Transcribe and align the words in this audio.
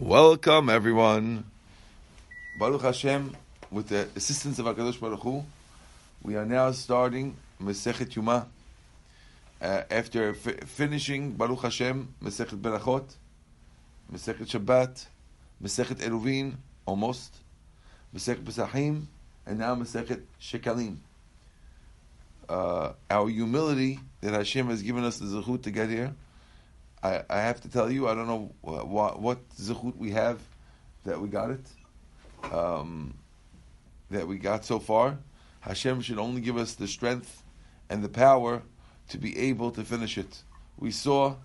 Welcome, 0.00 0.70
everyone. 0.70 1.44
Baruch 2.58 2.82
Hashem, 2.82 3.36
with 3.70 3.90
the 3.90 4.08
assistance 4.16 4.58
of 4.58 4.66
HaKadosh 4.66 4.98
Baruch 4.98 5.22
Hu, 5.22 5.44
we 6.20 6.34
are 6.34 6.44
now 6.44 6.72
starting 6.72 7.36
Masechet 7.62 8.16
Yuma. 8.16 8.48
Uh, 9.62 9.82
after 9.92 10.30
f- 10.30 10.68
finishing 10.68 11.30
Baruch 11.34 11.62
Hashem, 11.62 12.12
Masechet 12.20 12.60
Berachot, 12.60 13.04
Masechet 14.12 14.48
Shabbat, 14.48 15.06
Masechet 15.62 16.00
Eruvin, 16.00 16.54
almost, 16.86 17.32
Masechet 18.12 18.42
Pesachim, 18.42 19.04
and 19.46 19.60
now 19.60 19.76
Masechet 19.76 20.22
Shekalim. 20.40 20.96
Uh, 22.48 22.94
our 23.08 23.28
humility 23.28 24.00
that 24.22 24.32
Hashem 24.32 24.66
has 24.70 24.82
given 24.82 25.04
us 25.04 25.20
the 25.20 25.26
zechut 25.26 25.62
to 25.62 25.70
get 25.70 25.88
here 25.88 26.12
I, 27.04 27.22
I 27.28 27.40
have 27.42 27.60
to 27.60 27.68
tell 27.68 27.90
you, 27.90 28.08
I 28.08 28.14
don't 28.14 28.26
know 28.26 28.50
what, 28.62 29.20
what 29.20 29.48
zechut 29.50 29.94
we 29.96 30.12
have 30.12 30.40
that 31.04 31.20
we 31.20 31.28
got 31.28 31.50
it, 31.50 31.66
um, 32.50 33.12
that 34.10 34.26
we 34.26 34.38
got 34.38 34.64
so 34.64 34.78
far. 34.78 35.18
Hashem 35.60 36.00
should 36.00 36.18
only 36.18 36.40
give 36.40 36.56
us 36.56 36.74
the 36.74 36.88
strength 36.88 37.42
and 37.90 38.02
the 38.02 38.08
power 38.08 38.62
to 39.10 39.18
be 39.18 39.38
able 39.38 39.70
to 39.72 39.84
finish 39.84 40.16
it. 40.16 40.42
We 40.78 40.90
saw 40.90 41.36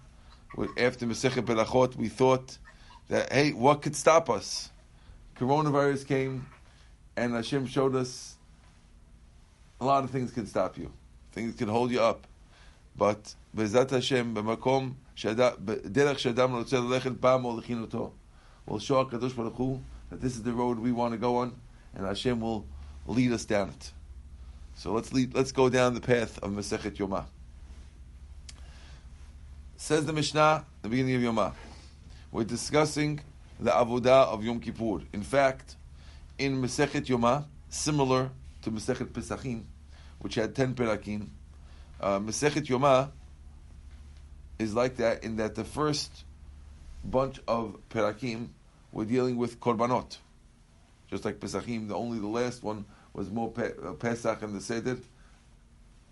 after 0.77 1.05
Masechet 1.05 1.45
Berachot, 1.45 1.97
we 1.97 2.07
thought 2.07 2.57
that 3.09 3.31
hey, 3.33 3.51
what 3.51 3.81
could 3.81 3.97
stop 3.97 4.29
us? 4.29 4.69
Coronavirus 5.37 6.07
came, 6.07 6.47
and 7.17 7.33
Hashem 7.33 7.65
showed 7.65 7.95
us 7.95 8.37
a 9.81 9.85
lot 9.85 10.05
of 10.05 10.09
things 10.09 10.31
can 10.31 10.47
stop 10.47 10.77
you. 10.77 10.91
Things 11.33 11.55
can 11.55 11.67
hold 11.67 11.91
you 11.91 12.01
up, 12.01 12.25
but 12.95 13.35
Bezat 13.55 13.89
Hashem 13.89 14.35
b'makom 14.35 14.95
דרך 15.84 16.18
שאדם 16.18 16.54
רוצה 16.54 16.80
ללכת 16.80 17.12
פעם 17.20 17.42
מוליכין 17.42 17.80
אותו. 17.80 18.12
We'll 18.66 18.78
show 18.78 19.04
HaKadosh 19.04 19.36
Baruch 19.36 19.56
Hu 19.56 19.80
that 20.10 20.20
this 20.20 20.36
is 20.36 20.42
the 20.42 20.52
road 20.52 20.78
we 20.78 20.90
want 20.90 21.12
to 21.12 21.18
go 21.18 21.36
on, 21.36 21.54
and 21.94 22.06
Hashem 22.06 22.40
will 22.40 22.66
lead 23.06 23.32
us 23.32 23.44
down 23.44 23.68
it. 23.68 23.92
So 24.74 24.92
let's 24.92 25.12
lead, 25.12 25.34
let's 25.34 25.52
go 25.52 25.68
down 25.68 25.94
the 25.94 26.00
path 26.00 26.38
of 26.42 26.50
Masechet 26.50 26.96
Yoma. 26.96 27.26
Says 29.76 30.06
the 30.06 30.12
Mishnah, 30.12 30.64
the 30.82 30.88
beginning 30.88 31.16
of 31.16 31.22
Yoma. 31.22 31.52
We're 32.32 32.44
discussing 32.44 33.20
the 33.60 33.70
avodah 33.70 34.28
of 34.32 34.42
Yom 34.42 34.60
Kippur. 34.60 35.02
In 35.12 35.22
fact, 35.22 35.76
in 36.38 36.60
Masechet 36.60 37.06
Yoma, 37.06 37.44
similar 37.68 38.30
to 38.62 38.70
Masechet 38.70 39.08
Pesachim, 39.08 39.64
which 40.20 40.36
had 40.36 40.54
ten 40.54 40.74
perakim, 40.74 41.28
uh, 42.00 42.18
Masechet 42.18 42.66
Yoma 42.66 43.10
is 44.59 44.75
like 44.75 44.97
that 44.97 45.23
in 45.23 45.37
that 45.37 45.55
the 45.55 45.63
first 45.63 46.25
bunch 47.03 47.39
of 47.47 47.77
perakim 47.89 48.49
were 48.91 49.05
dealing 49.05 49.37
with 49.37 49.59
korbanot, 49.59 50.17
just 51.09 51.23
like 51.23 51.39
Pesachim. 51.39 51.87
The 51.87 51.95
only 51.95 52.19
the 52.19 52.27
last 52.27 52.61
one 52.61 52.85
was 53.13 53.29
more 53.31 53.49
pe- 53.49 53.73
uh, 53.83 53.93
Pesach 53.93 54.41
and 54.41 54.53
the 54.53 54.61
Seder. 54.61 54.97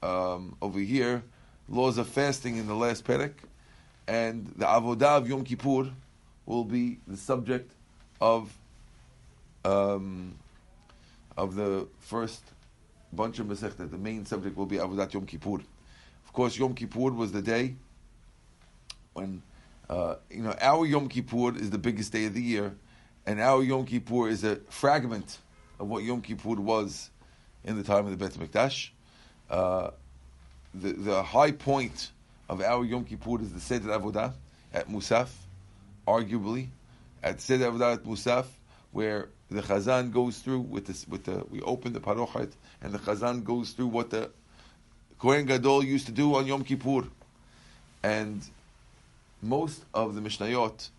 Um, 0.02 0.56
over 0.62 0.80
here, 0.80 1.24
laws 1.68 1.98
of 1.98 2.08
fasting 2.08 2.58
in 2.58 2.68
the 2.68 2.76
last 2.76 3.04
perek, 3.04 3.34
and 4.08 4.48
the 4.56 4.66
avodah 4.66 5.18
of 5.18 5.28
Yom 5.28 5.44
Kippur 5.44 5.92
will 6.46 6.64
be 6.64 7.00
the 7.08 7.18
subject 7.18 7.72
of 8.22 8.56
um, 9.66 10.36
of 11.36 11.56
the 11.56 11.88
first 12.00 12.44
bunch 13.12 13.40
of 13.40 13.48
Masechta. 13.48 13.90
The 13.90 13.98
main 13.98 14.26
subject 14.26 14.56
will 14.56 14.68
be 14.68 14.78
avodat 14.78 15.14
Yom 15.14 15.26
Kippur. 15.26 15.62
Of 16.26 16.32
course, 16.32 16.58
Yom 16.58 16.76
Kippur 16.76 17.12
was 17.12 17.32
the 17.32 17.42
day 17.42 17.76
when 19.18 19.42
uh, 19.90 20.16
you 20.30 20.44
know 20.44 20.56
our 20.62 20.86
Yom 20.86 21.10
Kippur 21.10 21.58
is 21.58 21.72
the 21.72 21.78
biggest 21.80 22.12
day 22.14 22.26
of 22.26 22.36
the 22.36 22.42
year, 22.42 22.76
and 23.26 23.42
our 23.42 23.64
Yom 23.64 23.86
Kippur 23.86 24.30
is 24.30 24.44
a 24.44 24.58
fragment 24.70 25.40
of 25.80 25.88
what 25.88 26.04
Yom 26.04 26.22
Kippur 26.22 26.62
was 26.62 27.10
in 27.64 27.78
the 27.78 27.84
time 27.84 28.06
of 28.06 28.12
the 28.12 28.18
Beit 28.18 28.34
Hamikdash. 28.34 28.90
Uh, 29.50 29.90
the 30.74 30.94
the 30.94 31.24
high 31.24 31.52
point 31.52 32.12
of 32.48 32.62
our 32.62 32.86
Yom 32.86 33.06
Kippur 33.06 33.42
is 33.42 33.52
the 33.52 33.60
Seder 33.60 33.90
Avodah 33.90 34.34
at 34.72 34.88
Musaf, 34.88 35.30
arguably 36.08 36.68
at 37.24 37.42
Seder 37.42 37.72
Avodah 37.72 37.96
at 37.96 38.04
Musaf, 38.04 38.46
where 38.92 39.30
the 39.50 39.62
Chazan 39.62 40.12
goes 40.12 40.38
through 40.40 40.60
with 40.60 40.86
this 40.86 41.08
with 41.08 41.24
the 41.24 41.44
we 41.50 41.60
open 41.62 41.94
the 41.94 42.00
Parochet 42.00 42.52
and 42.84 42.94
the 42.94 43.00
Chazan 43.00 43.44
goes 43.44 43.72
through 43.72 43.88
what 43.88 44.12
the 44.12 44.30
Kohen 45.18 45.46
Gadol 45.48 45.84
used 45.84 46.06
to 46.06 46.12
do 46.12 46.36
on 46.36 46.46
Yom 46.46 46.64
Kippur, 46.64 47.08
and 48.04 48.48
most 49.42 49.86
of 49.94 50.16
the 50.16 50.22
Mishnayot 50.22 50.90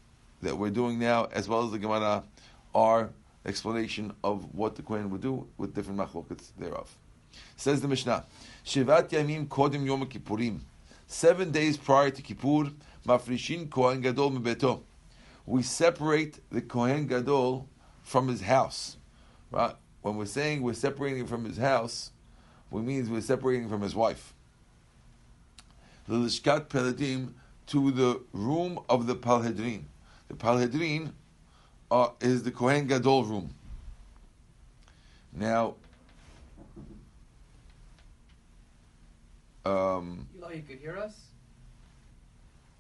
that 0.42 0.56
we're 0.56 0.70
doing 0.70 0.98
now, 0.98 1.28
as 1.32 1.48
well 1.48 1.64
as 1.64 1.72
the 1.72 1.78
Gemara, 1.78 2.22
are 2.74 3.10
explanation 3.44 4.12
of 4.22 4.54
what 4.54 4.76
the 4.76 4.82
Kohen 4.82 5.10
would 5.10 5.22
do 5.22 5.46
with 5.56 5.74
different 5.74 5.98
machlokets 5.98 6.52
thereof. 6.58 6.94
Says 7.56 7.80
the 7.80 7.88
Mishnah, 7.88 8.24
Shivat 8.64 9.08
Yamim 9.10 9.48
Kodim 9.48 9.84
Yom 9.86 10.04
Kippurim. 10.06 10.60
Seven 11.06 11.50
days 11.50 11.76
prior 11.76 12.10
to 12.10 12.22
Kippur, 12.22 12.70
Mafrishin 13.06 13.70
Kohen 13.70 14.00
Gadol 14.00 14.32
Mebeto. 14.32 14.82
We 15.46 15.62
separate 15.62 16.40
the 16.50 16.60
Kohen 16.60 17.06
Gadol 17.06 17.66
from 18.02 18.28
his 18.28 18.42
house. 18.42 18.96
Right? 19.50 19.74
When 20.02 20.16
we're 20.16 20.26
saying 20.26 20.62
we're 20.62 20.74
separating 20.74 21.26
from 21.26 21.44
his 21.44 21.56
house, 21.56 22.10
we 22.70 22.82
means 22.82 23.08
we're 23.08 23.22
separating 23.22 23.68
from 23.68 23.80
his 23.80 23.94
wife. 23.94 24.34
The 26.06 26.16
Lishkat 26.16 26.68
Peladim 26.68 27.32
to 27.68 27.90
the 27.90 28.20
room 28.32 28.80
of 28.88 29.06
the 29.06 29.14
Palhedrin. 29.14 29.82
The 30.28 30.34
Palhedrin 30.34 31.12
uh, 31.90 32.08
is 32.20 32.42
the 32.42 32.50
Kohen 32.50 32.86
Gadol 32.86 33.24
room. 33.24 33.50
Now, 35.32 35.74
um, 39.64 40.26
Eli, 40.36 40.54
you 40.54 40.62
could 40.62 40.78
hear 40.78 40.96
us? 40.96 41.14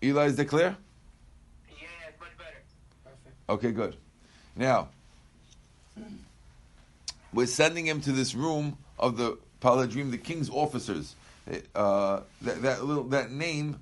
Eli, 0.02 0.26
is 0.26 0.36
that 0.36 0.46
clear? 0.46 0.76
Yeah, 1.68 1.86
it's 2.08 2.20
much 2.20 2.36
better. 2.38 2.62
Perfect. 3.04 3.36
Okay, 3.50 3.72
good. 3.72 3.96
Now, 4.56 4.88
we're 7.32 7.46
sending 7.46 7.86
him 7.86 8.00
to 8.02 8.12
this 8.12 8.34
room 8.34 8.78
of 8.98 9.16
the 9.16 9.38
Palhedrim, 9.60 10.10
the 10.10 10.18
king's 10.18 10.48
officers. 10.50 11.14
Uh, 11.74 12.20
that, 12.42 12.62
that 12.62 12.84
little 12.84 13.04
that 13.04 13.30
name 13.30 13.78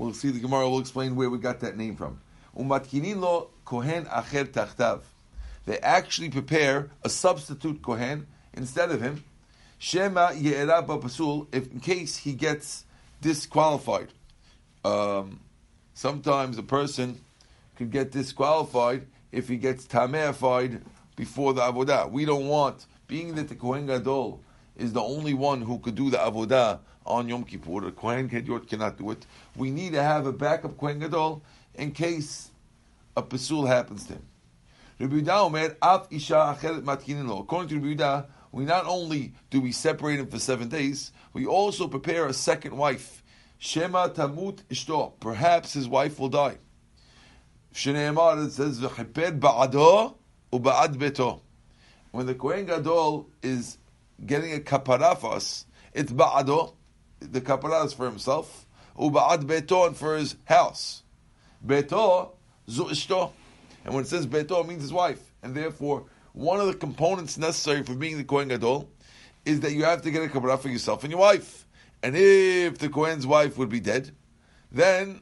We'll 0.00 0.14
see 0.14 0.30
the 0.30 0.40
Gemara 0.40 0.66
will 0.66 0.78
explain 0.78 1.14
where 1.14 1.28
we 1.28 1.36
got 1.36 1.60
that 1.60 1.76
name 1.76 1.94
from. 1.94 2.22
Lo 2.56 3.50
kohen 3.66 4.06
acher 4.06 4.46
tachtav. 4.46 5.02
They 5.66 5.76
actually 5.80 6.30
prepare 6.30 6.88
a 7.02 7.10
substitute 7.10 7.82
kohen 7.82 8.26
instead 8.54 8.90
of 8.92 9.02
him. 9.02 9.22
Shema 9.78 10.30
ye'era 10.30 10.82
pasul 10.84 11.48
if 11.52 11.70
in 11.70 11.80
case 11.80 12.16
he 12.16 12.32
gets 12.32 12.86
disqualified. 13.20 14.08
Um, 14.86 15.40
sometimes 15.92 16.56
a 16.56 16.62
person 16.62 17.20
could 17.76 17.90
get 17.90 18.10
disqualified 18.10 19.06
if 19.32 19.48
he 19.48 19.58
gets 19.58 19.84
tameified 19.84 20.80
before 21.14 21.52
the 21.52 21.60
avodah. 21.60 22.10
We 22.10 22.24
don't 22.24 22.48
want, 22.48 22.86
being 23.06 23.34
that 23.34 23.50
the 23.50 23.54
kohen 23.54 23.86
gadol 23.86 24.40
is 24.78 24.94
the 24.94 25.02
only 25.02 25.34
one 25.34 25.60
who 25.60 25.78
could 25.78 25.94
do 25.94 26.08
the 26.08 26.16
avodah 26.16 26.78
on 27.10 27.28
Yom 27.28 27.44
Kippur. 27.44 27.86
A 27.88 27.92
Kohen 27.92 28.28
Gadol 28.28 28.60
cannot 28.60 28.96
do 28.98 29.10
it. 29.10 29.26
We 29.56 29.70
need 29.70 29.92
to 29.92 30.02
have 30.02 30.26
a 30.26 30.32
backup 30.32 30.78
Kohen 30.78 31.00
Gadol 31.00 31.42
in 31.74 31.92
case 31.92 32.50
a 33.16 33.22
pasul 33.22 33.66
happens 33.66 34.06
to 34.06 34.14
him. 34.14 34.22
Rabbi 34.98 35.16
Yehuda 35.20 35.76
Av 35.82 36.06
Isha 36.10 36.56
Acheret 36.58 37.40
According 37.40 37.68
to 37.68 37.88
Rabbi 37.88 38.26
we 38.52 38.64
not 38.64 38.86
only 38.86 39.32
do 39.50 39.60
we 39.60 39.72
separate 39.72 40.18
him 40.18 40.26
for 40.26 40.38
seven 40.38 40.68
days, 40.68 41.12
we 41.32 41.46
also 41.46 41.86
prepare 41.88 42.26
a 42.26 42.32
second 42.32 42.76
wife. 42.76 43.22
Shema 43.58 44.08
Tamut 44.08 44.62
Ishto. 44.70 45.12
Perhaps 45.20 45.74
his 45.74 45.88
wife 45.88 46.18
will 46.18 46.28
die. 46.28 46.58
Shneimar 47.74 48.46
it 48.46 48.52
says 48.52 48.80
V'chiper 48.80 49.38
Ba'ado 49.38 50.16
U'Ba'ad 50.52 50.96
Beto. 50.96 51.40
When 52.10 52.26
the 52.26 52.34
Kohen 52.34 52.66
Gadol 52.66 53.28
is 53.42 53.78
getting 54.26 54.52
a 54.54 54.58
kapara 54.58 55.16
for 55.16 55.34
us, 55.34 55.66
it's 55.92 56.10
Ba'ado, 56.10 56.74
the 57.20 57.40
kapara 57.40 57.84
is 57.84 57.92
for 57.92 58.06
himself, 58.06 58.66
uba'ad 58.98 59.44
beto 59.44 59.86
and 59.86 59.96
for 59.96 60.16
his 60.16 60.36
house. 60.44 61.02
Beto 61.64 62.32
zu 62.68 62.84
ishto. 62.84 63.32
And 63.84 63.94
when 63.94 64.04
it 64.04 64.08
says 64.08 64.26
beto, 64.26 64.60
it 64.60 64.68
means 64.68 64.82
his 64.82 64.92
wife. 64.92 65.20
And 65.42 65.54
therefore, 65.54 66.04
one 66.32 66.60
of 66.60 66.66
the 66.66 66.74
components 66.74 67.38
necessary 67.38 67.82
for 67.82 67.94
being 67.94 68.16
the 68.16 68.24
Kohen 68.24 68.48
Gadol 68.48 68.90
is 69.44 69.60
that 69.60 69.72
you 69.72 69.84
have 69.84 70.02
to 70.02 70.10
get 70.10 70.22
a 70.22 70.28
kapara 70.28 70.58
for 70.58 70.68
yourself 70.68 71.02
and 71.02 71.10
your 71.10 71.20
wife. 71.20 71.66
And 72.02 72.16
if 72.16 72.78
the 72.78 72.88
Kohen's 72.88 73.26
wife 73.26 73.58
would 73.58 73.68
be 73.68 73.80
dead, 73.80 74.10
then 74.70 75.20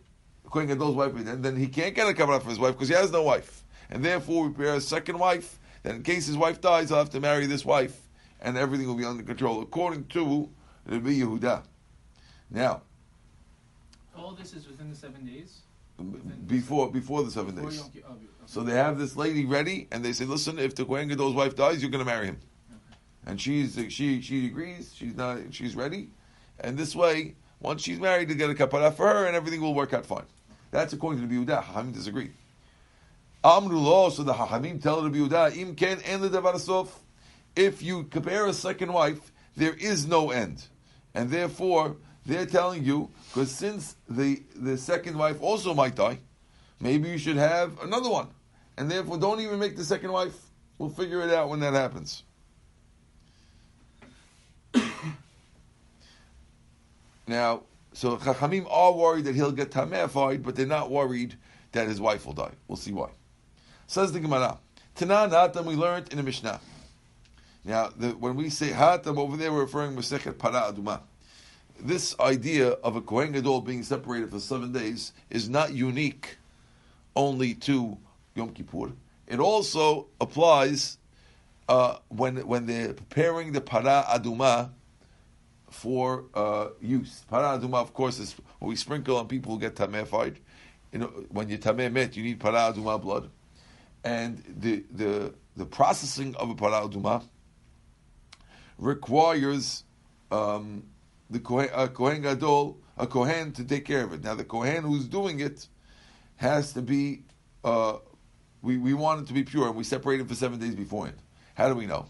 Kohen 0.50 0.68
Gadol's 0.68 0.94
wife 0.94 1.12
would 1.12 1.24
be 1.24 1.30
dead, 1.30 1.42
then 1.42 1.56
he 1.56 1.68
can't 1.68 1.94
get 1.94 2.08
a 2.08 2.12
kapara 2.12 2.42
for 2.42 2.50
his 2.50 2.58
wife 2.58 2.74
because 2.74 2.88
he 2.88 2.94
has 2.94 3.10
no 3.10 3.22
wife. 3.22 3.64
And 3.90 4.04
therefore, 4.04 4.44
we 4.44 4.54
prepare 4.54 4.74
a 4.74 4.80
second 4.80 5.18
wife, 5.18 5.58
that 5.82 5.94
in 5.94 6.02
case 6.02 6.26
his 6.26 6.36
wife 6.36 6.60
dies, 6.60 6.88
he'll 6.88 6.98
have 6.98 7.10
to 7.10 7.20
marry 7.20 7.46
this 7.46 7.64
wife, 7.64 8.08
and 8.40 8.56
everything 8.58 8.86
will 8.86 8.96
be 8.96 9.04
under 9.04 9.22
control, 9.22 9.62
according 9.62 10.06
to 10.06 10.50
Rabbi 10.86 11.10
Yehuda. 11.10 11.62
Now, 12.50 12.82
all 14.16 14.32
this 14.32 14.52
is 14.54 14.66
within 14.66 14.90
the 14.90 14.96
seven 14.96 15.24
days. 15.24 15.60
Um, 15.98 16.20
before 16.46 16.90
before 16.90 17.24
the 17.24 17.30
seven 17.30 17.54
Before 17.54 17.70
days. 17.70 17.80
Yom 17.94 18.04
oh, 18.08 18.14
be- 18.14 18.28
So 18.46 18.62
they 18.62 18.74
have 18.74 18.98
this 18.98 19.16
lady 19.16 19.44
ready, 19.44 19.88
and 19.90 20.04
they 20.04 20.12
say, 20.12 20.24
"Listen, 20.24 20.58
if 20.58 20.74
the 20.74 20.84
Kohen 20.84 21.08
Gadol's 21.08 21.34
wife 21.34 21.56
dies, 21.56 21.82
you're 21.82 21.90
going 21.90 22.04
to 22.04 22.10
marry 22.10 22.26
him." 22.26 22.38
And 23.26 23.40
she's 23.40 23.78
she 23.90 24.20
she 24.20 24.46
agrees. 24.46 24.92
She's 24.94 25.14
not. 25.14 25.38
She's 25.50 25.76
ready, 25.76 26.10
and 26.60 26.78
this 26.78 26.94
way, 26.94 27.34
once 27.60 27.82
she's 27.82 28.00
married, 28.00 28.28
to 28.28 28.34
get 28.34 28.50
a 28.50 28.54
kapara 28.54 28.92
for 28.94 29.06
her, 29.06 29.26
and 29.26 29.36
everything 29.36 29.60
will 29.60 29.74
work 29.74 29.92
out 29.92 30.06
fine. 30.06 30.26
That's 30.70 30.92
according 30.92 31.20
to 31.20 31.26
the 31.26 31.34
Biudah. 31.34 31.64
Hachamim 31.64 31.92
disagree. 31.92 32.30
Amru 33.44 33.78
lo, 33.78 34.10
so 34.10 34.22
the 34.22 34.34
Hachamim 34.34 34.82
tell 34.82 35.02
the 35.02 35.10
Biudah, 35.10 35.56
im 35.56 35.74
ken 35.74 36.00
en 36.04 36.20
ledavar 36.20 36.88
If 37.54 37.82
you 37.82 38.04
compare 38.04 38.46
a 38.46 38.52
second 38.52 38.92
wife, 38.92 39.32
there 39.56 39.74
is 39.74 40.06
no 40.06 40.30
end, 40.30 40.66
and 41.14 41.30
therefore 41.30 41.96
they're 42.28 42.46
telling 42.46 42.84
you 42.84 43.10
because 43.28 43.50
since 43.50 43.96
the 44.08 44.42
the 44.54 44.76
second 44.76 45.16
wife 45.16 45.40
also 45.40 45.74
might 45.74 45.96
die, 45.96 46.18
maybe 46.78 47.08
you 47.08 47.18
should 47.18 47.36
have 47.36 47.80
another 47.82 48.10
one, 48.10 48.28
and 48.76 48.90
therefore 48.90 49.18
don't 49.18 49.40
even 49.40 49.58
make 49.58 49.76
the 49.76 49.84
second 49.84 50.12
wife. 50.12 50.36
We'll 50.76 50.90
figure 50.90 51.22
it 51.22 51.30
out 51.30 51.48
when 51.48 51.60
that 51.60 51.72
happens. 51.72 52.22
now, 57.26 57.62
so 57.94 58.16
Chachamim 58.18 58.66
are 58.70 58.92
worried 58.92 59.24
that 59.24 59.34
he'll 59.34 59.50
get 59.50 59.70
tamefied, 59.70 60.44
but 60.44 60.54
they're 60.54 60.66
not 60.66 60.90
worried 60.90 61.34
that 61.72 61.88
his 61.88 62.00
wife 62.00 62.26
will 62.26 62.34
die. 62.34 62.52
We'll 62.68 62.76
see 62.76 62.92
why. 62.92 63.08
Says 63.86 64.12
the 64.12 64.20
Gemara. 64.20 64.58
Tanan 64.94 65.30
Hatam 65.30 65.64
we 65.64 65.74
learned 65.74 66.10
in 66.10 66.18
the 66.18 66.22
Mishnah. 66.22 66.60
Now, 67.64 67.88
the, 67.96 68.10
when 68.10 68.36
we 68.36 68.50
say 68.50 68.70
Hatam 68.70 69.16
over 69.16 69.36
there, 69.36 69.52
we're 69.52 69.62
referring 69.62 69.96
to 69.96 70.02
Masechet 70.02 70.38
Para 70.38 70.72
Aduma. 70.72 71.00
This 71.80 72.18
idea 72.18 72.70
of 72.70 72.96
a 72.96 73.00
Kohen 73.00 73.32
Gadol 73.32 73.60
being 73.60 73.82
separated 73.82 74.30
for 74.30 74.40
seven 74.40 74.72
days 74.72 75.12
is 75.30 75.48
not 75.48 75.72
unique 75.72 76.38
only 77.14 77.54
to 77.54 77.96
Yom 78.34 78.50
Kippur. 78.50 78.92
It 79.26 79.38
also 79.38 80.06
applies 80.20 80.98
uh, 81.68 81.98
when 82.08 82.46
when 82.46 82.66
they're 82.66 82.94
preparing 82.94 83.52
the 83.52 83.60
Para 83.60 84.04
Aduma 84.08 84.70
for 85.70 86.24
uh, 86.34 86.68
use. 86.80 87.24
Para 87.28 87.58
Aduma, 87.58 87.74
of 87.74 87.92
course, 87.92 88.18
is 88.18 88.34
what 88.58 88.68
we 88.68 88.76
sprinkle 88.76 89.16
on 89.16 89.28
people 89.28 89.52
who 89.52 89.60
get 89.60 89.76
tamefied. 89.76 90.36
You 90.92 91.00
know, 91.00 91.06
when 91.28 91.48
you 91.48 91.58
tameh 91.58 91.92
met, 91.92 92.16
you 92.16 92.22
need 92.22 92.40
Para 92.40 92.72
Aduma 92.72 93.00
blood, 93.00 93.30
and 94.02 94.42
the 94.58 94.84
the 94.90 95.34
the 95.56 95.66
processing 95.66 96.34
of 96.36 96.50
a 96.50 96.54
Para 96.54 96.88
Aduma 96.88 97.22
requires 98.78 99.84
um, 100.30 100.84
the 101.30 101.40
Kohen, 101.40 101.68
a 101.74 101.88
Kohen 101.88 102.22
Gadol, 102.22 102.78
a 102.96 103.06
Kohen, 103.06 103.52
to 103.52 103.64
take 103.64 103.84
care 103.84 104.04
of 104.04 104.12
it. 104.12 104.24
Now, 104.24 104.34
the 104.34 104.44
Kohen 104.44 104.84
who's 104.84 105.06
doing 105.06 105.40
it 105.40 105.66
has 106.36 106.72
to 106.74 106.82
be. 106.82 107.22
Uh, 107.64 107.98
we, 108.60 108.76
we 108.76 108.92
want 108.92 109.22
it 109.22 109.26
to 109.28 109.32
be 109.32 109.44
pure, 109.44 109.68
and 109.68 109.76
we 109.76 109.84
separate 109.84 110.20
it 110.20 110.28
for 110.28 110.34
seven 110.34 110.58
days 110.58 110.74
beforehand. 110.74 111.18
How 111.54 111.68
do 111.68 111.74
we 111.74 111.86
know? 111.86 112.06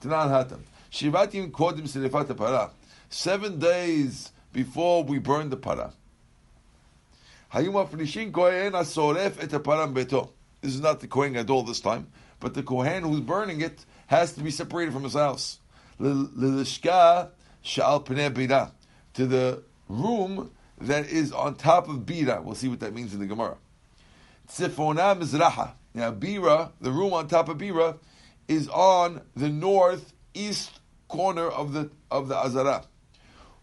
Tanan 0.00 0.28
Hatam. 0.28 0.60
Shivatim 0.90 1.50
kodim 1.50 1.82
serifat 1.82 2.36
para. 2.36 2.70
Seven 3.10 3.58
days 3.58 4.32
before 4.52 5.02
we 5.04 5.18
burn 5.18 5.50
the 5.50 5.56
para. 5.56 5.92
This 7.52 7.66
is 10.74 10.80
not 10.80 11.00
the 11.00 11.06
kohen 11.06 11.32
gadol 11.34 11.62
this 11.62 11.80
time, 11.80 12.08
but 12.40 12.54
the 12.54 12.62
kohen 12.62 13.02
who's 13.04 13.20
burning 13.20 13.60
it 13.60 13.84
has 14.06 14.32
to 14.32 14.40
be 14.40 14.50
separated 14.50 14.92
from 14.92 15.04
his 15.04 15.14
house. 15.14 15.58
Lilishka 17.64 17.68
shal 17.68 18.00
bira 18.00 18.70
to 19.14 19.26
the 19.26 19.62
room 19.88 20.50
that 20.80 21.06
is 21.06 21.32
on 21.32 21.54
top 21.54 21.88
of 21.88 21.98
bira. 22.00 22.42
We'll 22.42 22.54
see 22.54 22.68
what 22.68 22.80
that 22.80 22.94
means 22.94 23.14
in 23.14 23.20
the 23.20 23.26
Gemara. 23.26 23.56
Tzifona 24.48 25.18
mizraha. 25.18 25.72
Now 25.94 26.12
bira, 26.12 26.72
the 26.80 26.90
room 26.90 27.12
on 27.12 27.28
top 27.28 27.48
of 27.48 27.58
bira, 27.58 27.98
is 28.48 28.68
on 28.68 29.22
the 29.34 29.48
northeast 29.48 30.80
corner 31.08 31.48
of 31.48 31.72
the 31.72 31.90
of 32.10 32.28
the 32.28 32.36
azara. 32.36 32.84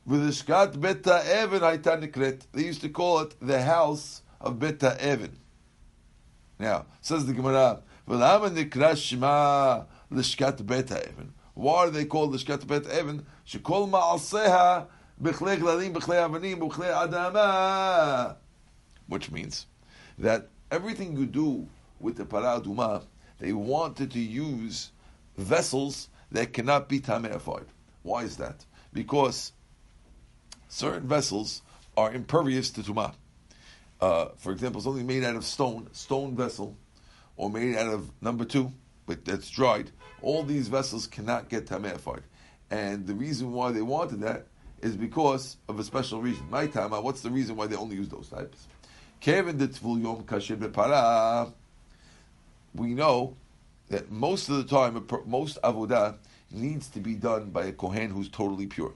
V'lishkat 0.07 0.79
beta 0.79 1.21
even 1.43 1.61
hayta 1.61 2.41
They 2.53 2.63
used 2.63 2.81
to 2.81 2.89
call 2.89 3.19
it 3.19 3.35
the 3.41 3.61
house 3.61 4.21
of 4.39 4.59
beta 4.59 4.97
even. 5.01 5.37
Now 6.57 6.85
says 7.01 7.25
the 7.25 7.33
Gemara, 7.33 7.81
v'lama 8.07 8.49
nikra 8.49 8.95
shema 8.97 9.83
lishkat 10.11 10.65
beta 10.65 11.07
even. 11.11 11.33
Why 11.53 11.75
are 11.75 11.89
they 11.89 12.05
called 12.05 12.33
lishkat 12.33 12.65
beta 12.65 12.97
even? 12.97 13.25
Shekol 13.51 13.89
ma'aseha 13.89 14.87
b'chlei 15.21 15.57
glalim 15.57 15.93
b'chlei 15.93 16.23
avanim 16.25 16.57
b'chlei 16.57 16.93
adama. 16.93 18.37
Which 19.07 19.29
means 19.29 19.65
that 20.17 20.47
everything 20.71 21.17
you 21.17 21.25
do 21.25 21.67
with 21.99 22.15
the 22.15 22.23
paraduma, 22.23 23.03
they 23.39 23.51
wanted 23.51 24.11
to 24.11 24.19
use 24.19 24.91
vessels 25.37 26.07
that 26.31 26.53
cannot 26.53 26.87
be 26.87 27.01
tamefied. 27.01 27.65
Why 28.03 28.23
is 28.23 28.37
that? 28.37 28.65
Because 28.93 29.51
certain 30.69 31.07
vessels 31.09 31.61
are 31.97 32.13
impervious 32.13 32.71
to 32.71 32.81
tumah. 32.81 33.13
Uh, 33.99 34.29
for 34.37 34.53
example, 34.53 34.79
something 34.79 35.05
made 35.05 35.25
out 35.25 35.35
of 35.35 35.43
stone, 35.43 35.89
stone 35.91 36.37
vessel, 36.37 36.77
or 37.35 37.49
made 37.49 37.75
out 37.75 37.93
of 37.93 38.09
number 38.21 38.45
two, 38.45 38.71
but 39.05 39.25
that's 39.25 39.49
dried. 39.49 39.91
All 40.21 40.43
these 40.43 40.69
vessels 40.69 41.05
cannot 41.05 41.49
get 41.49 41.65
tamefied, 41.65 42.21
and 42.71 43.05
the 43.05 43.13
reason 43.13 43.51
why 43.51 43.71
they 43.71 43.81
wanted 43.81 44.21
that 44.21 44.47
is 44.81 44.95
because 44.95 45.57
of 45.67 45.77
a 45.77 45.83
special 45.83 46.21
reason. 46.21 46.49
My 46.49 46.65
time, 46.67 46.91
what's 46.91 47.21
the 47.21 47.29
reason 47.29 47.55
why 47.55 47.67
they 47.67 47.75
only 47.75 47.97
use 47.97 48.09
those 48.09 48.29
types? 48.29 48.67
Kevin 49.19 49.57
the 49.57 49.67
yom 49.83 51.53
We 52.73 52.93
know 52.95 53.35
that 53.89 54.09
most 54.09 54.49
of 54.49 54.55
the 54.55 54.63
time, 54.63 55.05
most 55.27 55.59
avodah 55.63 56.15
needs 56.49 56.87
to 56.89 56.99
be 56.99 57.13
done 57.13 57.51
by 57.51 57.65
a 57.65 57.71
kohen 57.71 58.09
who's 58.09 58.29
totally 58.29 58.65
pure. 58.65 58.93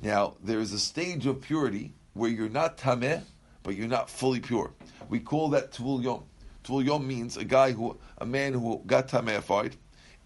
Now, 0.00 0.34
there 0.42 0.60
is 0.60 0.72
a 0.72 0.78
stage 0.78 1.26
of 1.26 1.40
purity 1.40 1.92
where 2.14 2.30
you're 2.30 2.48
not 2.48 2.78
tameh, 2.78 3.22
but 3.62 3.74
you're 3.74 3.88
not 3.88 4.08
fully 4.08 4.40
pure. 4.40 4.72
We 5.08 5.20
call 5.20 5.48
that 5.50 5.72
tvul 5.72 6.02
yom. 6.02 6.24
Tvul 6.64 6.84
yom 6.84 7.06
means 7.06 7.36
a 7.36 7.44
guy 7.44 7.72
who, 7.72 7.98
a 8.18 8.26
man 8.26 8.52
who 8.52 8.82
got 8.86 9.08
tamefied, 9.08 9.72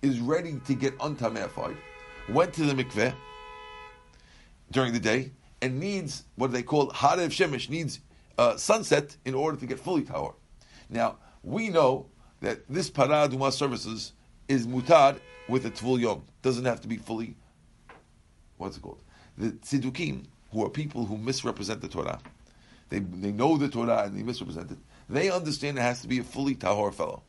is 0.02 0.20
ready 0.20 0.60
to 0.66 0.74
get 0.74 0.98
untamefied, 0.98 1.76
went 2.28 2.52
to 2.54 2.64
the 2.64 2.82
mikveh 2.82 3.14
during 4.70 4.92
the 4.92 5.00
day, 5.00 5.32
and 5.62 5.78
needs 5.78 6.24
what 6.36 6.52
they 6.52 6.62
call 6.62 6.90
harev 6.90 7.28
shemesh, 7.28 7.68
needs 7.68 8.00
uh, 8.38 8.56
sunset 8.56 9.16
in 9.24 9.34
order 9.34 9.56
to 9.56 9.66
get 9.66 9.78
fully 9.78 10.02
tahor. 10.02 10.34
Now, 10.90 11.16
we 11.42 11.68
know 11.68 12.06
that 12.40 12.68
this 12.68 12.90
paraduma 12.90 13.52
services 13.52 14.12
is 14.48 14.66
mutad 14.66 15.20
with 15.48 15.64
a 15.66 15.70
tvul 15.70 16.00
yom. 16.00 16.24
Doesn't 16.42 16.64
have 16.64 16.80
to 16.82 16.88
be 16.88 16.96
fully, 16.96 17.36
what's 18.56 18.76
it 18.76 18.80
called? 18.80 19.00
the 19.36 19.52
tzedukim, 19.52 20.24
who 20.52 20.64
are 20.64 20.70
people 20.70 21.06
who 21.06 21.16
misrepresent 21.16 21.80
the 21.80 21.88
Torah, 21.88 22.20
they, 22.88 23.00
they 23.00 23.32
know 23.32 23.56
the 23.56 23.68
Torah 23.68 24.04
and 24.04 24.16
they 24.16 24.22
misrepresent 24.22 24.70
it, 24.70 24.78
they 25.08 25.30
understand 25.30 25.78
it 25.78 25.82
has 25.82 26.00
to 26.02 26.08
be 26.08 26.18
a 26.18 26.24
fully 26.24 26.54
tahor 26.54 26.92
fellow. 26.94 27.22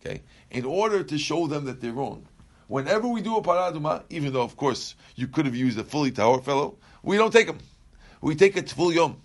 Okay? 0.00 0.22
In 0.50 0.64
order 0.64 1.02
to 1.02 1.18
show 1.18 1.46
them 1.46 1.64
that 1.64 1.80
they're 1.80 1.92
wrong, 1.92 2.26
whenever 2.68 3.08
we 3.08 3.20
do 3.20 3.36
a 3.36 3.42
paraduma, 3.42 4.04
even 4.10 4.32
though, 4.32 4.42
of 4.42 4.56
course, 4.56 4.94
you 5.16 5.26
could 5.26 5.46
have 5.46 5.56
used 5.56 5.78
a 5.78 5.84
fully 5.84 6.12
tahor 6.12 6.42
fellow, 6.42 6.76
we 7.02 7.16
don't 7.16 7.32
take 7.32 7.46
them. 7.46 7.58
We 8.20 8.36
take 8.36 8.56
a 8.56 8.62
tful 8.62 8.94
yom. 8.94 9.16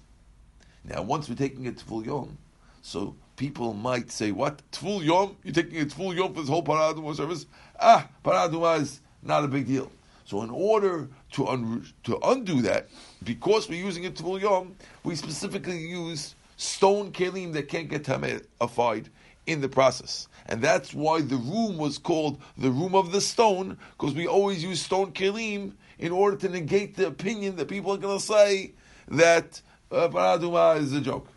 Now, 0.84 1.04
once 1.04 1.30
we're 1.30 1.36
taking 1.36 1.68
a 1.68 1.72
tful 1.72 2.06
yom, 2.06 2.38
so 2.82 3.16
people 3.36 3.74
might 3.74 4.12
say, 4.12 4.32
what? 4.32 4.62
Tful 4.72 5.04
yom? 5.04 5.38
You're 5.44 5.54
taking 5.54 5.80
a 5.82 5.86
tful 5.86 6.16
yom 6.16 6.34
for 6.34 6.42
this 6.42 6.50
whole 6.50 6.64
paraduma 6.64 7.16
service? 7.16 7.46
Ah, 7.80 8.08
paraduma 8.24 8.82
is 8.82 9.02
not 9.22 9.44
a 9.44 9.48
big 9.48 9.68
deal. 9.68 9.92
So 10.26 10.42
in 10.42 10.50
order 10.50 11.10
to 11.34 11.48
un- 11.48 11.86
to 12.04 12.18
undo 12.24 12.62
that, 12.62 12.88
because 13.24 13.68
we're 13.68 13.84
using 13.84 14.06
a 14.06 14.10
to 14.10 14.38
yom, 14.38 14.76
we 15.04 15.16
specifically 15.16 15.80
use 15.80 16.36
stone 16.56 17.12
kelim 17.12 17.52
that 17.54 17.68
can't 17.68 17.90
get 17.90 18.06
tamified 18.06 19.10
in 19.46 19.62
the 19.62 19.70
process. 19.70 20.28
And 20.48 20.62
that's 20.62 20.94
why 20.94 21.22
the 21.22 21.38
room 21.38 21.78
was 21.78 21.98
called 21.98 22.42
the 22.58 22.70
room 22.70 22.96
of 22.96 23.12
the 23.12 23.22
stone, 23.22 23.78
because 23.98 24.14
we 24.14 24.28
always 24.28 24.64
use 24.64 24.82
stone 24.82 25.12
kelim 25.12 25.74
in 26.00 26.12
order 26.12 26.36
to 26.38 26.50
negate 26.50 26.96
the 26.96 27.08
opinion 27.08 27.56
that 27.56 27.68
people 27.68 27.94
are 27.94 27.98
going 27.98 28.18
to 28.18 28.24
say 28.24 28.74
that 29.08 29.62
uh, 29.92 30.08
paraduma 30.10 30.80
is 30.80 30.94
a 30.94 31.02
joke. 31.02 31.28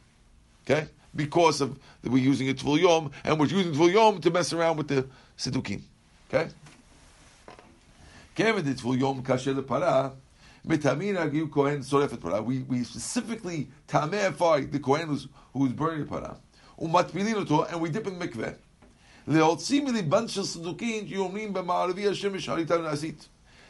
Okay? 0.64 0.88
Because 1.14 1.60
of 1.60 1.78
that 2.02 2.10
we're 2.10 2.22
using 2.22 2.48
it 2.48 2.58
to 2.58 2.76
yom, 2.76 3.10
and 3.25 3.38
we're 3.38 3.46
using 3.46 3.72
it 3.72 3.76
for 3.76 3.90
yom 3.90 4.20
to 4.20 4.30
mess 4.30 4.52
around 4.52 4.76
with 4.76 4.88
the 4.88 5.06
sidukim. 5.38 5.82
Okay? 6.28 6.50
We, 12.44 12.58
we 12.62 12.84
specifically 12.84 13.68
tameify 13.88 14.70
the 14.70 14.78
kohen 14.80 15.08
who's, 15.08 15.28
who's 15.52 15.72
burning 15.72 16.00
the 16.00 16.06
para. 16.06 16.36
And 16.78 16.92
we 17.80 17.90
dip 17.90 18.06
in 18.06 18.18
mikveh. 18.18 18.56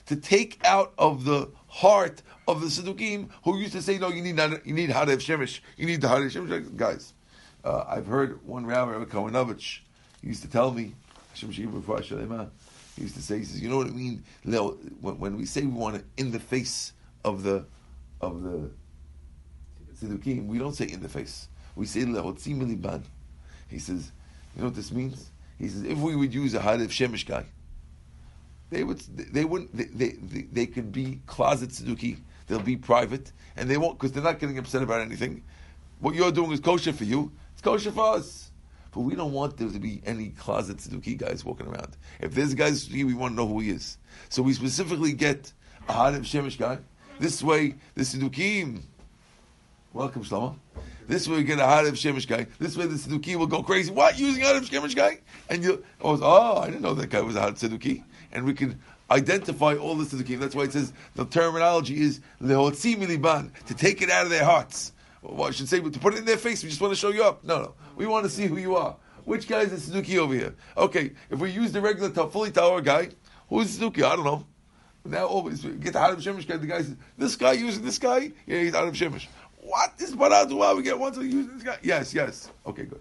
To 0.07 0.17
take 0.17 0.61
out 0.65 0.93
of 0.99 1.25
the 1.25 1.51
heart 1.69 2.23
of 2.47 2.61
the 2.61 2.67
Siddukim 2.67 3.29
who 3.43 3.59
used 3.59 3.73
to 3.73 3.83
say, 3.83 3.99
no, 3.99 4.09
you 4.09 4.23
need 4.23 4.39
you 4.65 4.75
need 4.75 4.91
Harev 4.91 5.17
Shemesh, 5.17 5.61
you 5.77 5.87
need 5.87 6.01
the 6.01 6.09
Harev 6.09 6.31
Shemesh. 6.31 6.77
Guys, 6.77 7.15
Uh, 7.65 7.85
I've 7.89 8.07
heard 8.07 8.47
one 8.47 8.65
rabbi, 8.67 8.93
Rabbi 8.93 9.07
Kowenovich, 9.07 9.81
he 10.21 10.29
used 10.29 10.43
to 10.43 10.49
tell 10.49 10.71
me, 10.71 10.95
Hashem 11.31 11.51
he 11.51 11.63
used 13.03 13.15
to 13.17 13.23
say, 13.23 13.39
he 13.39 13.45
says, 13.45 13.61
you 13.61 13.69
know 13.69 13.79
what 13.79 13.89
I 13.89 13.91
mean? 13.91 14.23
When, 15.01 15.37
we 15.37 15.45
say 15.47 15.63
we 15.63 15.69
want 15.69 15.97
it 15.97 16.05
in 16.17 16.31
the 16.31 16.39
face 16.39 16.93
of 17.25 17.43
the 17.43 17.67
of 18.21 18.43
the 18.43 18.71
Siddukim, 20.01 20.47
we 20.47 20.59
don't 20.59 20.75
say 20.75 20.87
in 20.87 21.03
the 21.03 21.09
face. 21.09 21.49
We 21.76 21.87
say 21.87 22.00
Le'otzi 22.00 22.56
miliban. 22.56 23.02
He 23.68 23.78
says, 23.78 24.11
you 24.56 24.62
know 24.62 24.68
what 24.68 24.75
this 24.75 24.90
means? 24.90 25.30
He 25.59 25.68
says, 25.68 25.85
if 25.85 25.99
we 25.99 26.16
would 26.16 26.35
use 26.35 26.54
a 26.54 26.59
Hariv 26.59 26.88
Shemesh 26.88 27.26
guy, 27.26 27.45
they 28.71 28.83
would 28.83 28.99
they 28.99 29.45
wouldn't 29.45 29.76
they, 29.76 29.85
they, 29.85 30.16
they, 30.16 30.42
they 30.42 30.66
could 30.66 30.90
be 30.90 31.21
closet 31.26 31.71
Sidduki. 31.71 32.18
They'll 32.49 32.59
be 32.61 32.76
private, 32.76 33.33
and 33.56 33.71
they 33.71 33.76
won't 33.76 33.99
because 33.99 34.12
they're 34.12 34.23
not 34.23 34.38
getting 34.38 34.59
upset 34.59 34.83
about 34.83 35.00
anything. 35.00 35.42
What 36.00 36.14
you're 36.14 36.33
doing 36.33 36.52
is 36.52 36.61
kosher 36.61 36.92
for 36.92 37.04
you. 37.04 37.33
It's 37.52 37.62
kosher 37.62 37.92
for 37.92 38.16
us. 38.16 38.50
But 38.92 39.00
we 39.00 39.14
don't 39.14 39.33
want 39.33 39.56
there 39.56 39.68
to 39.68 39.78
be 39.78 40.00
any 40.06 40.30
closet 40.30 40.78
Sidduki 40.78 41.18
guys 41.18 41.45
walking 41.45 41.66
around. 41.66 41.97
If 42.21 42.35
there's 42.35 42.52
a 42.52 42.56
guy 42.56 42.71
Sidduki, 42.71 43.04
we 43.04 43.14
want 43.14 43.33
to 43.33 43.37
know 43.37 43.47
who 43.47 43.61
he 43.61 43.71
is. 43.71 43.99
So 44.30 44.42
we 44.42 44.52
specifically 44.52 45.12
get 45.12 45.52
a 45.88 45.92
Hariv 45.92 46.21
Shemesh 46.21 46.59
guy. 46.59 46.78
This 47.18 47.42
way, 47.42 47.75
the 47.95 48.02
Siddukim. 48.02 48.80
Welcome, 49.92 50.25
Shlomo. 50.25 50.56
This 51.09 51.29
way 51.29 51.37
we 51.37 51.45
get 51.45 51.59
a 51.59 51.63
Hariv 51.63 51.93
Shemesh 51.93 52.27
guy. 52.27 52.47
This 52.59 52.77
way 52.77 52.87
the 52.87 52.95
Sidduki 52.95 53.37
will 53.37 53.47
go 53.47 53.63
crazy. 53.63 53.93
What? 53.93 54.19
Using 54.19 54.43
Hariv 54.43 54.69
Shemesh 54.69 54.97
guy? 54.97 55.21
And 55.49 55.63
you, 55.63 55.85
oh, 56.03 56.19
oh, 56.21 56.59
I 56.59 56.67
didn't 56.67 56.83
know 56.83 56.95
that 56.95 57.11
guy 57.11 57.21
was 57.21 57.37
a 57.37 57.41
Hariv 57.41 57.59
Sidduki. 57.59 58.03
And 58.33 58.45
we 58.45 58.55
can 58.55 58.81
identify 59.11 59.77
all 59.77 59.95
the 59.95 60.05
Siddukim. 60.05 60.41
That's 60.41 60.55
why 60.55 60.65
it 60.65 60.73
says 60.73 60.93
the 61.15 61.25
terminology 61.25 62.01
is 62.01 62.21
Lehotzi 62.43 62.97
miliban, 62.97 63.53
to 63.67 63.75
take 63.75 64.03
it 64.03 64.11
out 64.11 64.25
of 64.25 64.31
their 64.31 64.45
hearts. 64.45 64.93
Well, 65.23 65.49
I 65.49 65.53
should 65.53 65.69
say, 65.69 65.81
to 65.81 65.99
put 65.99 66.15
it 66.15 66.19
in 66.19 66.25
their 66.25 66.37
face, 66.37 66.63
we 66.63 66.69
just 66.69 66.81
want 66.81 66.93
to 66.93 66.99
show 66.99 67.11
you 67.11 67.25
up. 67.25 67.45
No, 67.45 67.63
no. 67.63 67.75
We 67.97 68.07
want 68.07 68.25
to 68.25 68.31
see 68.31 68.47
who 68.47 68.57
you 68.57 68.77
are. 68.77 68.97
Which 69.25 69.49
guy 69.49 69.61
is 69.61 69.71
the 69.71 70.01
Sidduki 70.01 70.19
over 70.19 70.35
here? 70.35 70.55
Okay, 70.77 71.13
if 71.31 71.39
we 71.39 71.51
use 71.51 71.73
the 71.73 71.81
regular 71.81 72.11
fully 72.29 72.51
tahor 72.51 72.85
guy, 72.85 73.11
who's 73.49 73.77
Sidduki? 73.77 74.05
I 74.05 74.15
don't 74.17 74.25
know. 74.25 74.47
Now 75.05 75.27
always 75.27 75.63
get 75.63 75.93
the 75.93 75.99
Hariv 75.99 76.17
Shemesh 76.17 76.47
guy. 76.49 76.57
The 76.57 76.67
guy 76.67 76.79
says, 76.79 76.97
"This 77.17 77.37
guy 77.37 77.53
using 77.53 77.85
this 77.85 77.99
guy, 77.99 78.33
yeah, 78.47 78.61
he's 78.61 78.73
Hariv 78.73 78.93
Shemesh." 78.93 79.27
What 79.66 79.99
this 79.99 80.12
Baradua? 80.12 80.76
We 80.76 80.85
get 80.85 80.96
one 80.96 81.12
to 81.14 81.25
use 81.25 81.49
this 81.49 81.62
guy. 81.64 81.76
Yes, 81.82 82.14
yes. 82.14 82.52
Okay, 82.64 82.85
good. 82.85 83.00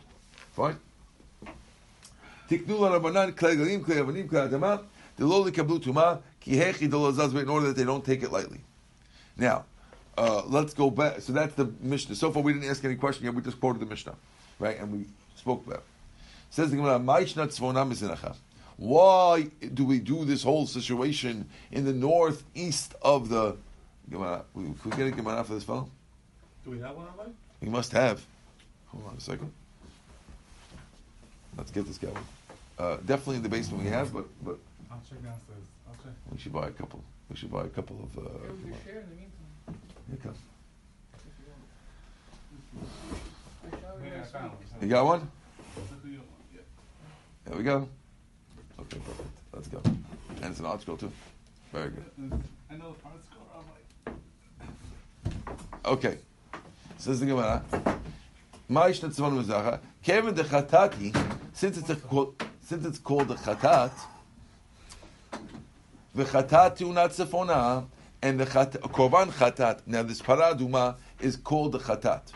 Fine. 0.54 0.78
Tiknu 2.50 2.66
Rabbanan 2.66 3.34
Klei 3.34 3.56
Galim 3.56 3.86
Klei 3.86 3.98
Avanim 4.04 4.28
Klei 4.28 4.50
Adama 4.50 4.82
Deloli 5.18 5.52
Kablu 5.52 5.80
Tuma 5.80 6.22
in 6.48 7.50
order 7.50 7.68
that 7.68 7.76
they 7.76 7.84
don't 7.84 8.04
take 8.04 8.24
it 8.24 8.32
lightly. 8.32 8.62
Now, 9.38 9.66
uh, 10.18 10.42
let's 10.48 10.74
go 10.74 10.90
back. 10.90 11.22
So 11.22 11.34
that's 11.34 11.54
the 11.54 11.72
Mishnah. 11.82 12.16
So 12.16 12.32
far, 12.32 12.42
we 12.42 12.54
didn't 12.54 12.68
ask 12.68 12.84
any 12.84 12.96
question 12.96 13.26
yet. 13.26 13.36
We 13.36 13.44
just 13.44 13.60
quoted 13.60 13.80
the 13.80 13.86
Mishnah, 13.86 14.16
right? 14.58 14.80
And 14.80 14.92
we 14.92 15.06
spoke 15.36 15.68
about. 15.68 15.80
It. 15.80 15.86
Says 16.50 16.72
the 16.72 16.78
Gemara. 16.78 16.98
Why 18.78 19.44
do 19.74 19.86
we 19.86 20.00
do 20.00 20.26
this 20.26 20.44
whole 20.44 20.66
situation 20.66 21.48
in 21.72 21.86
the 21.86 21.94
northeast 21.94 22.96
of 23.02 23.30
the 23.30 23.56
Gemara? 24.10 24.46
Could 24.54 24.86
we 24.86 24.98
get 24.98 25.08
a 25.08 25.12
Gemara 25.12 25.44
for 25.44 25.54
this 25.54 25.64
fellow? 25.64 25.90
Do 26.66 26.72
we 26.72 26.80
have 26.80 26.96
one 26.96 27.06
online? 27.08 27.34
We 27.62 27.70
must 27.70 27.92
have. 27.92 28.26
Hold 28.88 29.06
on 29.08 29.16
a 29.18 29.20
second. 29.22 29.52
Let's 31.58 31.70
get 31.72 31.86
this 31.86 31.98
guy 32.00 32.08
one. 32.10 32.24
Uh, 32.80 32.98
definitely 33.06 33.38
in 33.38 33.44
the 33.44 33.50
basement 33.50 33.84
we 33.84 33.90
have, 33.90 34.12
but 34.12 34.26
but 34.44 34.58
I'll 34.92 35.00
check 35.08 35.24
downstairs. 35.24 35.64
I'll 35.88 35.94
check. 36.04 36.14
we 36.32 36.38
should 36.40 36.52
buy 36.52 36.68
a 36.68 36.72
couple. 36.72 37.04
We 37.30 37.36
should 37.36 37.52
buy 37.52 37.64
a 37.66 37.70
couple 37.70 37.98
of. 38.04 38.18
Uh, 38.18 38.22
Yeah, 38.22 38.30
we 38.52 38.58
Gemara. 38.64 38.78
can 38.78 38.84
share 38.86 39.00
in 39.02 39.10
the 39.10 39.16
meantime, 39.16 39.80
Here 40.08 40.16
it 40.16 40.24
comes. 40.24 40.38
if 41.16 41.22
you 41.40 41.46
want. 42.82 42.90
I 43.66 43.80
shall 43.80 44.00
Yeah, 44.00 44.14
I 44.14 44.18
next 44.18 44.32
found 44.32 44.52
week. 44.52 44.72
one. 44.72 44.82
You 44.82 44.88
got 44.90 45.06
one? 45.06 45.32
Look 45.78 46.02
who 46.04 46.10
you 46.10 46.18
want. 46.18 46.30
Yeah. 46.54 46.62
There 47.46 47.58
we 47.58 47.64
go. 47.64 47.88
Okay, 48.80 49.00
perfect. 49.00 49.30
Let's 49.54 49.68
go. 49.68 49.82
And 49.86 50.46
it's 50.52 50.60
an 50.60 50.66
art 50.66 50.74
article 50.74 50.98
too. 50.98 51.12
Very 51.72 51.90
good. 51.92 52.06
I 52.72 52.76
know 52.76 52.90
the 52.94 53.00
parts 53.00 53.26
score. 53.30 53.48
I'm 53.56 54.16
like, 54.16 54.18
Okay. 55.86 56.18
Says 57.06 57.20
the 57.20 57.28
Gemara. 57.28 57.64
Ma'ish 58.68 59.00
Tzvan 59.00 59.40
Muzacha. 59.40 59.80
Kevin 60.02 60.34
de 60.34 60.44
Chatati, 60.44 61.16
since 61.54 61.78
it's, 61.78 61.92
a, 61.92 61.96
called- 61.98 62.44
since 62.64 62.84
it's 62.84 62.98
called 62.98 63.30
a 63.30 63.36
Chatat, 63.36 63.92
the 66.16 66.24
Tunat 66.24 67.14
Sefona, 67.14 67.86
and 68.24 68.40
the 68.40 68.46
Korban 68.46 69.28
Chatat. 69.34 69.82
Now, 69.86 70.02
this 70.02 70.20
Paraduma 70.20 70.96
is 71.20 71.36
called 71.36 71.74
the 71.74 71.78
Chatat. 71.78 72.34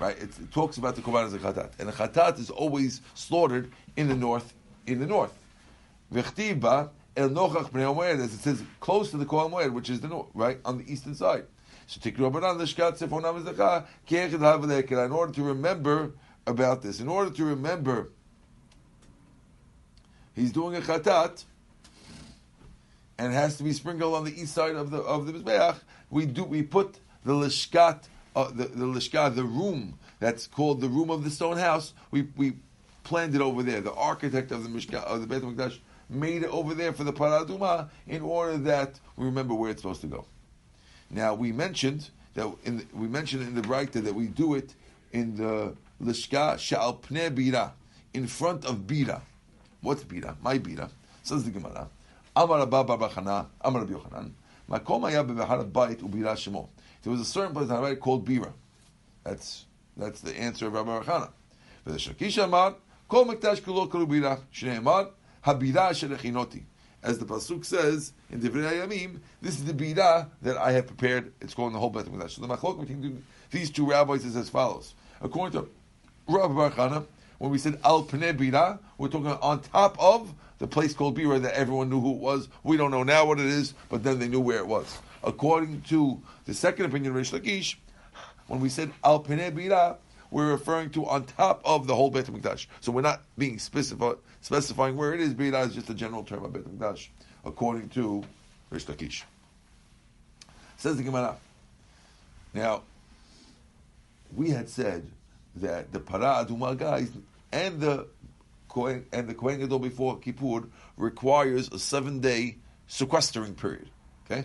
Right? 0.00 0.16
It's, 0.20 0.40
it 0.40 0.50
talks 0.50 0.78
about 0.78 0.96
the 0.96 1.02
Korban 1.02 1.26
as 1.26 1.34
a 1.34 1.38
Chatat. 1.38 1.78
And 1.78 1.88
the 1.88 1.92
Chatat 1.92 2.40
is 2.40 2.50
always 2.50 3.00
slaughtered 3.14 3.70
in 3.96 4.08
the 4.08 4.16
north. 4.16 4.52
In 4.88 4.98
the 4.98 5.06
north. 5.06 5.38
V'chtiva 6.12 6.90
el 7.16 7.28
nochach 7.28 7.70
bnei 7.70 8.18
as 8.18 8.34
it 8.34 8.40
says, 8.40 8.64
close 8.80 9.12
to 9.12 9.16
the 9.16 9.26
Ohel 9.26 9.48
Moed, 9.48 9.72
which 9.72 9.88
is 9.88 10.00
the 10.00 10.08
north, 10.08 10.26
right, 10.34 10.58
on 10.64 10.78
the 10.78 10.92
eastern 10.92 11.14
side. 11.14 11.44
In 11.90 12.20
order 15.12 15.32
to 15.32 15.42
remember 15.42 16.12
about 16.46 16.82
this, 16.82 17.00
in 17.00 17.08
order 17.08 17.30
to 17.30 17.44
remember, 17.44 18.10
he's 20.34 20.52
doing 20.52 20.76
a 20.76 20.80
chatat, 20.80 21.44
and 23.16 23.32
has 23.32 23.56
to 23.56 23.62
be 23.62 23.72
sprinkled 23.72 24.14
on 24.14 24.24
the 24.24 24.38
east 24.38 24.54
side 24.54 24.74
of 24.74 24.90
the 24.90 24.98
of 24.98 25.26
the 25.26 25.32
mizbeach. 25.32 25.76
We 26.10 26.26
do 26.26 26.44
we 26.44 26.62
put 26.62 27.00
the 27.24 27.32
lishkat, 27.32 28.04
uh, 28.36 28.48
the 28.48 28.64
the 28.64 28.84
lishkat, 28.84 29.34
the 29.34 29.44
room 29.44 29.98
that's 30.20 30.46
called 30.46 30.82
the 30.82 30.88
room 30.88 31.10
of 31.10 31.24
the 31.24 31.30
stone 31.30 31.56
house. 31.56 31.94
We 32.10 32.28
we 32.36 32.52
planned 33.02 33.34
it 33.34 33.40
over 33.40 33.62
there. 33.62 33.80
The 33.80 33.94
architect 33.94 34.52
of 34.52 34.62
the 34.62 34.68
mishkat 34.68 35.04
of 35.04 35.22
the 35.22 35.26
Beit 35.26 35.42
Hamikdash 35.42 35.78
made 36.10 36.42
it 36.42 36.50
over 36.50 36.74
there 36.74 36.92
for 36.92 37.04
the 37.04 37.12
paraduma 37.12 37.88
in 38.06 38.20
order 38.22 38.58
that 38.58 39.00
we 39.16 39.24
remember 39.24 39.54
where 39.54 39.70
it's 39.70 39.80
supposed 39.80 40.02
to 40.02 40.06
go. 40.06 40.26
Now 41.10 41.34
we 41.34 41.52
mentioned 41.52 42.10
that 42.34 42.46
in 42.64 42.78
the, 42.78 42.86
we 42.92 43.08
mentioned 43.08 43.42
in 43.42 43.54
the 43.54 43.62
Breita 43.62 44.02
that 44.04 44.14
we 44.14 44.26
do 44.26 44.54
it 44.54 44.74
in 45.12 45.36
the 45.36 45.74
lishka 46.02 46.58
shal 46.58 46.96
pne 46.96 47.34
bira 47.34 47.72
in 48.14 48.26
front 48.26 48.64
of 48.64 48.86
bira. 48.86 49.20
What's 49.80 50.04
bira? 50.04 50.36
My 50.42 50.58
bira. 50.58 50.90
Says 51.22 51.44
the 51.44 51.50
Gemara. 51.50 51.88
Amar 52.36 52.62
Abba 52.62 52.84
Bar 52.84 52.98
Bachana, 52.98 53.46
Amar 53.60 53.82
Rabbi 53.82 53.94
Yochanan. 53.94 54.30
Makom 54.70 55.02
haya 55.02 55.24
bebehar 55.24 55.70
bayit 55.70 56.00
ubira 56.00 56.34
shemo. 56.34 56.68
There 57.02 57.10
was 57.10 57.20
a 57.20 57.24
certain 57.24 57.52
place 57.52 57.68
the 57.68 57.78
right 57.78 57.98
called 57.98 58.26
Bira. 58.26 58.52
That's 59.24 59.64
that's 59.96 60.20
the 60.20 60.38
answer 60.38 60.66
of 60.66 60.74
Rabbi 60.74 61.02
Bachana. 61.02 61.30
For 61.84 61.92
the 61.92 61.98
Shakish 61.98 62.42
Amar, 62.42 62.74
Kol 63.08 63.24
Mektash 63.24 63.60
Kulo 63.60 63.88
Bira. 63.88 64.40
Shnei 64.52 64.78
Amar, 64.78 65.08
Habira 65.44 65.90
Sherechinoti. 65.90 66.62
As 67.02 67.18
the 67.18 67.24
pasuk 67.24 67.64
says 67.64 68.12
in 68.30 68.40
Divrei 68.40 68.70
Hayamim, 68.72 69.20
this 69.40 69.54
is 69.58 69.64
the 69.64 69.72
bira 69.72 70.28
that 70.42 70.56
I 70.56 70.72
have 70.72 70.86
prepared. 70.86 71.32
It's 71.40 71.54
going 71.54 71.72
the 71.72 71.78
whole 71.78 71.90
Beit 71.90 72.06
Hamikdash. 72.06 72.30
So 72.30 72.42
the 72.42 72.48
machlok 72.48 72.80
between 72.80 73.24
these 73.50 73.70
two 73.70 73.88
rabbis 73.88 74.24
is 74.24 74.36
as 74.36 74.48
follows. 74.48 74.94
According 75.20 75.60
to 75.60 75.68
Rabbi 76.26 76.54
Barchana, 76.54 77.06
when 77.38 77.50
we 77.52 77.58
said 77.58 77.78
al 77.84 78.04
pnei 78.04 78.36
bira, 78.36 78.80
we're 78.98 79.08
talking 79.08 79.28
on 79.28 79.60
top 79.60 79.96
of 80.00 80.34
the 80.58 80.66
place 80.66 80.92
called 80.92 81.16
bira 81.16 81.40
that 81.40 81.54
everyone 81.54 81.88
knew 81.88 82.00
who 82.00 82.14
it 82.14 82.18
was. 82.18 82.48
We 82.64 82.76
don't 82.76 82.90
know 82.90 83.04
now 83.04 83.26
what 83.26 83.38
it 83.38 83.46
is, 83.46 83.74
but 83.88 84.02
then 84.02 84.18
they 84.18 84.26
knew 84.26 84.40
where 84.40 84.58
it 84.58 84.66
was. 84.66 84.98
According 85.22 85.82
to 85.82 86.20
the 86.46 86.54
second 86.54 86.86
opinion 86.86 87.14
Rish 87.14 87.30
Lakish, 87.30 87.76
when 88.48 88.60
we 88.60 88.68
said 88.68 88.90
al 89.04 89.22
pnei 89.22 89.52
bira, 89.52 89.98
we're 90.30 90.50
referring 90.50 90.90
to 90.90 91.06
on 91.06 91.24
top 91.24 91.60
of 91.64 91.86
the 91.86 91.94
whole 91.94 92.10
Beit 92.10 92.26
Hamikdash. 92.26 92.66
So 92.80 92.92
we're 92.92 93.02
not 93.02 93.22
being 93.36 93.56
specifi- 93.56 94.18
specifying 94.40 94.96
where 94.96 95.14
it 95.14 95.20
is. 95.20 95.34
Bira 95.34 95.66
is 95.66 95.74
just 95.74 95.90
a 95.90 95.94
general 95.94 96.24
term 96.24 96.44
of 96.44 96.52
Beit 96.52 96.64
Hamikdash, 96.64 97.08
according 97.44 97.88
to 97.90 98.24
Rish 98.70 98.86
Lakish. 98.86 99.22
Says 100.76 100.96
the 100.96 101.02
Gemara. 101.02 101.36
Now, 102.54 102.82
we 104.34 104.50
had 104.50 104.68
said 104.68 105.10
that 105.56 105.92
the 105.92 106.00
Para 106.00 106.44
Aduma 106.44 106.76
guys 106.76 107.10
and 107.52 107.80
the 107.80 108.06
Kohen 108.68 109.06
and 109.12 109.28
the 109.28 109.34
Kohen 109.34 109.58
Gadol 109.60 109.78
before 109.78 110.18
Kippur 110.18 110.68
requires 110.96 111.68
a 111.72 111.78
seven 111.78 112.20
day 112.20 112.58
sequestering 112.86 113.54
period. 113.54 113.88
Okay, 114.26 114.44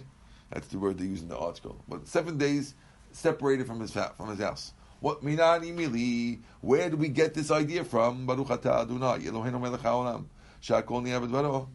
that's 0.50 0.68
the 0.68 0.80
word 0.80 0.98
they 0.98 1.06
use 1.06 1.22
in 1.22 1.28
the 1.28 1.38
article. 1.38 1.84
But 1.88 2.08
seven 2.08 2.38
days 2.38 2.74
separated 3.12 3.68
from 3.68 3.80
his 3.80 3.92
from 3.92 4.30
his 4.30 4.40
house. 4.40 4.74
What 5.03 5.23
minani 5.23 5.73
mili? 5.73 6.41
Where 6.61 6.91
do 6.91 6.97
we 6.97 7.09
get 7.09 7.35
this 7.35 7.51
idea 7.51 7.85
from? 7.85 8.27
Baruch 8.27 8.49
atah 8.49 8.83
Adonai 8.83 9.21
Eloheinu 9.21 9.61
melech 9.61 9.81
haolam 9.81 10.25
shakol 10.61 11.03
niyavad 11.03 11.31
baro. 11.31 11.69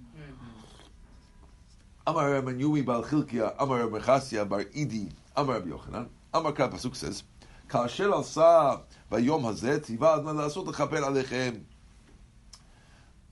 Amar 2.05 2.31
Rabbi 2.31 2.51
Yumi 2.51 2.86
Bal 2.86 3.01
Chilkia, 3.03 3.55
Amar 3.57 3.79
Rabbi 3.79 4.00
Chasya 4.00 4.48
Bar 4.48 4.65
Idi, 4.65 5.10
Amar 5.38 5.55
Rabbi 5.55 5.69
Yochanan, 5.69 6.07
Amar 6.33 6.51
Kal 6.51 6.69
Pasuk 6.69 6.95
says, 6.95 7.24
כאשר 7.69 8.13
עשה 8.13 8.75
ביום 9.12 9.45
הזה, 9.45 9.79
ציווה 9.79 10.15
אדוני 10.15 10.38
לעשות 10.38 10.67
לכפר 10.67 11.05
עליכם. 11.05 11.53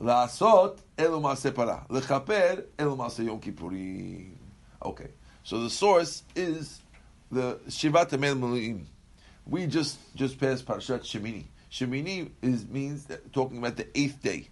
לעשות 0.02 0.82
אלו 1.00 1.20
מעשה 1.20 1.52
פרה, 1.52 1.78
לכפר 1.90 2.54
אלו 2.80 2.96
מעשה 2.96 3.24
יום 3.24 3.40
כיפורים. 3.40 4.36
Okay, 4.82 5.12
so 5.44 5.64
the 5.64 5.70
source 5.70 6.24
is 6.36 6.82
the 7.32 7.60
Shivat 7.68 8.14
Amel 8.14 8.36
Maluim. 8.36 8.86
We 9.49 9.67
just 9.67 9.99
just 10.17 10.41
passed 10.41 10.67
Parashat 10.67 11.03
Shemini. 11.03 11.45
Shemini 11.71 12.31
is 12.43 12.67
means 12.67 13.05
that, 13.07 13.33
talking 13.33 13.59
about 13.59 13.77
the 13.77 13.87
eighth 13.99 14.23
day. 14.23 14.49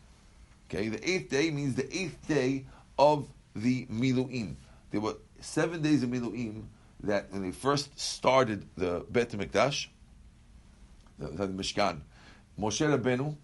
Okay, 0.69 0.89
the 0.89 1.09
eighth 1.09 1.31
day 1.31 1.51
means 1.51 1.75
the 1.75 1.97
eighth 1.97 2.27
day 2.29 2.67
of 2.99 3.29
the 3.57 3.87
Miluim. 3.87 4.55
There 4.91 5.01
were 5.01 5.17
seven 5.41 5.83
days 5.83 6.03
of 6.03 6.11
Miluim 6.11 6.65
that 7.03 7.33
when 7.33 7.43
they 7.43 7.51
first 7.51 7.99
started 7.99 8.67
the 8.77 9.05
Bet 9.11 9.31
Mikdash, 9.31 9.89
the, 11.19 11.29
the 11.29 11.49
Mishkan, 11.49 12.01
Moshe 12.59 12.87
Rabbeinu 12.87 13.37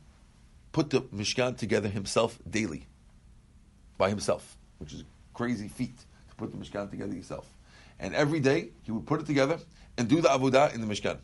put 0.72 0.90
the 0.90 1.02
Mishkan 1.02 1.56
together 1.56 1.88
himself 1.88 2.38
daily, 2.48 2.86
by 3.98 4.08
himself, 4.08 4.56
which 4.78 4.92
is 4.92 5.00
a 5.00 5.04
crazy 5.34 5.68
feat 5.68 5.98
to 6.28 6.34
put 6.36 6.52
the 6.52 6.56
Mishkan 6.56 6.90
together 6.90 7.14
yourself. 7.14 7.46
And 7.98 8.14
every 8.14 8.40
day 8.40 8.70
he 8.82 8.92
would 8.92 9.06
put 9.06 9.20
it 9.20 9.26
together 9.26 9.58
and 9.98 10.08
do 10.08 10.20
the 10.20 10.28
Avodah 10.28 10.74
in 10.74 10.80
the 10.80 10.86
Mishkan. 10.86 11.18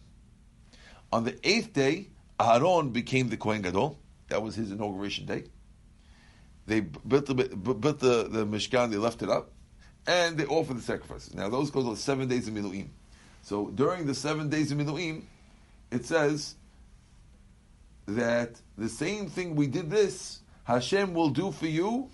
On 1.16 1.24
the 1.24 1.34
eighth 1.48 1.72
day, 1.72 2.08
Aaron 2.38 2.90
became 2.90 3.30
the 3.30 3.38
Kohen 3.38 3.62
Gadol. 3.62 3.98
That 4.28 4.42
was 4.42 4.54
his 4.54 4.70
inauguration 4.70 5.24
day. 5.24 5.44
They 6.66 6.80
built 6.80 7.24
the, 7.24 7.34
built 7.34 8.00
the, 8.00 8.28
the 8.28 8.44
Mishkan, 8.44 8.90
they 8.90 8.98
left 8.98 9.22
it 9.22 9.30
up, 9.30 9.50
and 10.06 10.36
they 10.36 10.44
offered 10.44 10.76
the 10.76 10.82
sacrifices. 10.82 11.32
Now, 11.32 11.48
those 11.48 11.70
go 11.70 11.82
to 11.88 11.96
seven 11.96 12.28
days 12.28 12.48
of 12.48 12.52
Miluim. 12.52 12.88
So 13.40 13.70
during 13.70 14.04
the 14.04 14.14
seven 14.14 14.50
days 14.50 14.70
of 14.72 14.76
Miluim, 14.76 15.22
it 15.90 16.04
says 16.04 16.56
that 18.04 18.60
the 18.76 18.90
same 18.90 19.30
thing 19.30 19.56
we 19.56 19.68
did 19.68 19.90
this, 19.90 20.40
Hashem 20.64 21.14
will 21.14 21.30
do 21.30 21.50
for 21.50 21.66
you, 21.66 22.10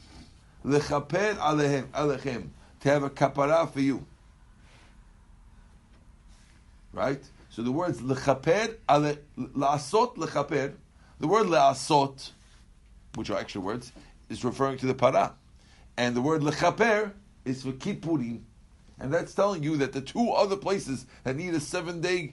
lechaper 0.64 1.34
alehem, 1.38 1.88
alechem, 1.88 2.50
to 2.78 2.88
have 2.88 3.02
a 3.02 3.10
kapara 3.10 3.68
for 3.68 3.80
you. 3.80 4.06
Right? 6.92 7.24
So 7.52 7.60
the 7.60 7.70
words 7.70 8.00
lechaper, 8.00 8.76
ale, 8.88 9.18
laasot 9.36 10.16
lechaper, 10.16 10.72
the 11.20 11.26
word 11.26 11.48
laasot, 11.48 12.30
which 13.14 13.28
are 13.28 13.38
extra 13.38 13.60
words, 13.60 13.92
is 14.30 14.42
referring 14.42 14.78
to 14.78 14.86
the 14.86 14.94
para. 14.94 15.34
And 15.98 16.16
the 16.16 16.22
word 16.22 16.40
lechaper 16.40 17.12
is 17.44 17.62
for 17.62 17.72
kippurim. 17.72 18.40
And 18.98 19.12
that's 19.12 19.34
telling 19.34 19.62
you 19.62 19.76
that 19.76 19.92
the 19.92 20.00
two 20.00 20.30
other 20.30 20.56
places 20.56 21.04
that 21.24 21.36
need 21.36 21.52
a 21.52 21.60
seven 21.60 22.00
day 22.00 22.32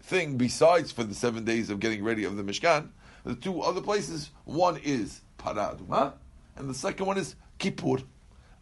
thing 0.00 0.36
besides 0.36 0.90
for 0.90 1.04
the 1.04 1.14
seven 1.14 1.44
days 1.44 1.70
of 1.70 1.78
getting 1.78 2.02
ready 2.02 2.24
of 2.24 2.34
the 2.34 2.42
Mishkan, 2.42 2.88
the 3.24 3.36
two 3.36 3.60
other 3.60 3.80
places, 3.80 4.30
one 4.44 4.76
is 4.78 5.20
para 5.38 5.76
aduma, 5.76 6.14
and 6.56 6.68
the 6.68 6.74
second 6.74 7.06
one 7.06 7.16
is 7.16 7.36
kippur. 7.60 7.98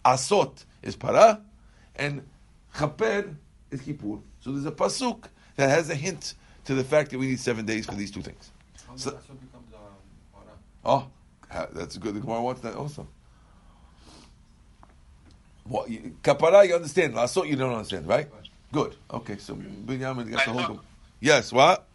Asot 0.04 0.62
is 0.82 0.94
para, 0.94 1.40
and 1.96 2.28
chaper 2.76 3.34
is 3.70 3.80
kippur. 3.80 4.18
So 4.40 4.52
there's 4.52 4.66
a 4.66 4.72
pasuk 4.72 5.24
that 5.60 5.68
has 5.68 5.90
a 5.90 5.94
hint 5.94 6.34
to 6.64 6.74
the 6.74 6.82
fact 6.84 7.10
that 7.10 7.18
we 7.18 7.26
need 7.26 7.38
seven 7.40 7.64
days 7.66 7.84
for 7.86 7.92
these 7.94 8.10
two 8.10 8.22
things. 8.22 8.50
How 8.88 8.96
So- 8.96 9.10
did 9.10 9.20
Asot 9.20 9.40
become 9.40 9.64
the 9.70 9.76
para? 10.32 10.56
Oh, 10.84 11.06
ha- 11.50 11.68
that's 11.72 11.96
good. 11.98 12.14
The 12.16 12.20
Gemara 12.20 12.40
wants 12.42 12.62
that 12.62 12.74
also. 12.74 13.06
What 15.64 15.90
you, 15.90 16.16
kapara? 16.22 16.66
You 16.66 16.74
understand? 16.76 17.14
Lasot, 17.14 17.46
you 17.46 17.56
don't 17.56 17.72
understand, 17.74 18.06
right? 18.08 18.28
Good. 18.72 18.96
Okay, 19.10 19.36
so 19.36 19.54
Binyamin 19.54 20.30
got 20.30 20.44
the 20.46 20.52
whole. 20.52 20.76
Gem- 20.76 20.80
Yes. 21.20 21.52
What? 21.52 21.86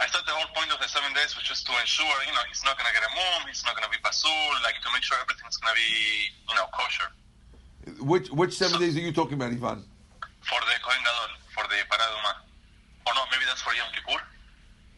I 0.00 0.06
thought 0.08 0.26
the 0.26 0.32
whole 0.32 0.50
point 0.54 0.70
of 0.74 0.80
the 0.80 0.88
seven 0.88 1.12
days 1.14 1.34
was 1.36 1.44
just 1.44 1.64
to 1.66 1.72
ensure, 1.80 2.04
you 2.26 2.32
know, 2.34 2.40
he's 2.48 2.62
not 2.64 2.76
going 2.76 2.86
to 2.88 2.92
get 2.92 3.02
a 3.08 3.12
mum, 3.14 3.48
he's 3.48 3.64
not 3.64 3.74
going 3.76 3.84
to 3.84 3.90
be 3.90 3.96
basul, 4.02 4.28
like 4.64 4.74
to 4.82 4.88
make 4.92 5.02
sure 5.02 5.16
everything's 5.22 5.56
going 5.56 5.72
to 5.72 5.78
be, 5.80 5.88
you 6.50 6.54
know, 6.56 6.66
kosher 6.74 7.08
Which 8.04 8.28
which 8.30 8.52
seven 8.58 8.78
days 8.80 8.96
are 8.96 9.00
you 9.00 9.12
talking 9.12 9.34
about, 9.34 9.52
Ivan? 9.52 9.84
for 10.42 10.60
the 10.68 10.74
Kohen 10.84 11.00
Gadol, 11.06 11.32
for 11.54 11.64
the 11.70 11.78
Paraduma. 11.88 12.32
Or 13.56 13.62
no, 13.62 13.62
that's 13.62 13.62
for 13.62 13.74
Yom 13.74 13.86
Kippur. 13.94 14.22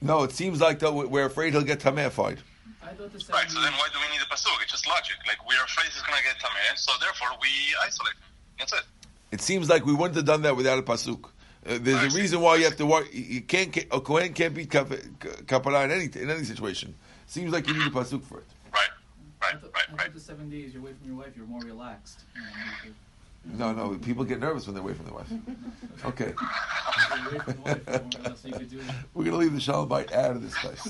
No, 0.01 0.23
it 0.25 0.33
seems 0.33 0.61
like 0.61 0.79
though 0.79 1.07
we're 1.07 1.27
afraid 1.27 1.53
he'll 1.53 1.63
get 1.63 1.81
tamefied. 1.81 2.39
I 2.83 2.93
thought 2.93 3.13
the 3.13 3.33
Right, 3.33 3.51
so 3.51 3.61
then 3.61 3.73
why 3.73 3.89
do 3.93 3.99
we 4.01 4.17
need 4.17 4.23
a 4.23 4.27
pasuk? 4.27 4.63
It's 4.63 4.73
just 4.73 4.87
logic. 4.89 5.17
Like, 5.27 5.47
we 5.49 5.55
are 5.57 5.65
afraid 5.65 5.87
he's 5.93 6.01
going 6.03 6.17
to 6.17 6.25
get 6.25 6.37
tameh, 6.39 6.77
so 6.79 6.93
therefore 7.01 7.29
we 7.43 7.49
isolate 7.85 8.15
him. 8.15 8.23
That's 8.59 8.73
it. 8.73 8.83
It 9.33 9.41
seems 9.43 9.69
like 9.69 9.85
we 9.85 9.93
wouldn't 9.93 10.17
have 10.17 10.25
done 10.25 10.43
that 10.43 10.57
without 10.57 10.79
a 10.79 10.83
pasuk. 10.83 11.25
Uh, 11.67 11.79
there's 11.83 11.97
I 11.99 12.07
a 12.07 12.11
see. 12.11 12.21
reason 12.21 12.41
why 12.41 12.57
you 12.57 12.65
have 12.65 12.77
to 12.77 12.87
worry. 12.87 13.09
You 13.13 13.43
can't. 13.43 13.77
A 13.91 14.01
kohen 14.01 14.33
can't 14.33 14.55
beat 14.55 14.71
kap- 14.71 14.89
kapara 14.89 15.85
in 15.85 15.91
any 15.91 16.05
in 16.23 16.31
any 16.31 16.45
situation. 16.45 16.95
Seems 17.27 17.53
like 17.53 17.67
you 17.69 17.75
need 17.75 17.89
a 17.89 17.91
pasuk 17.91 18.23
for 18.25 18.39
it. 18.39 18.47
Right, 18.73 18.89
I 19.43 19.47
right, 19.53 19.61
thought, 19.61 19.73
right, 19.75 19.85
I 19.89 19.93
right. 19.93 20.01
thought 20.07 20.15
the 20.15 20.21
seven 20.21 20.49
days 20.49 20.73
you're 20.73 20.81
away 20.83 20.93
from 20.99 21.07
your 21.09 21.19
wife, 21.19 21.33
you're 21.37 21.47
more 21.47 21.61
relaxed. 21.61 22.21
You 22.35 22.41
know, 22.41 22.49
you 22.85 22.95
No, 23.59 23.73
no. 23.73 23.99
People 23.99 24.25
get 24.25 24.41
nervous 24.41 24.67
when 24.67 24.75
they're 24.75 24.83
away 24.85 24.95
from 24.95 25.05
their 25.07 25.15
wife. 25.15 25.31
Okay. 26.05 26.33
We're 29.15 29.25
going 29.25 29.31
to 29.31 29.37
leave 29.37 29.53
the 29.55 29.61
shalom 29.61 29.89
bite 29.89 30.13
out 30.13 30.37
of 30.37 30.43
this 30.43 30.57
place. 30.59 30.89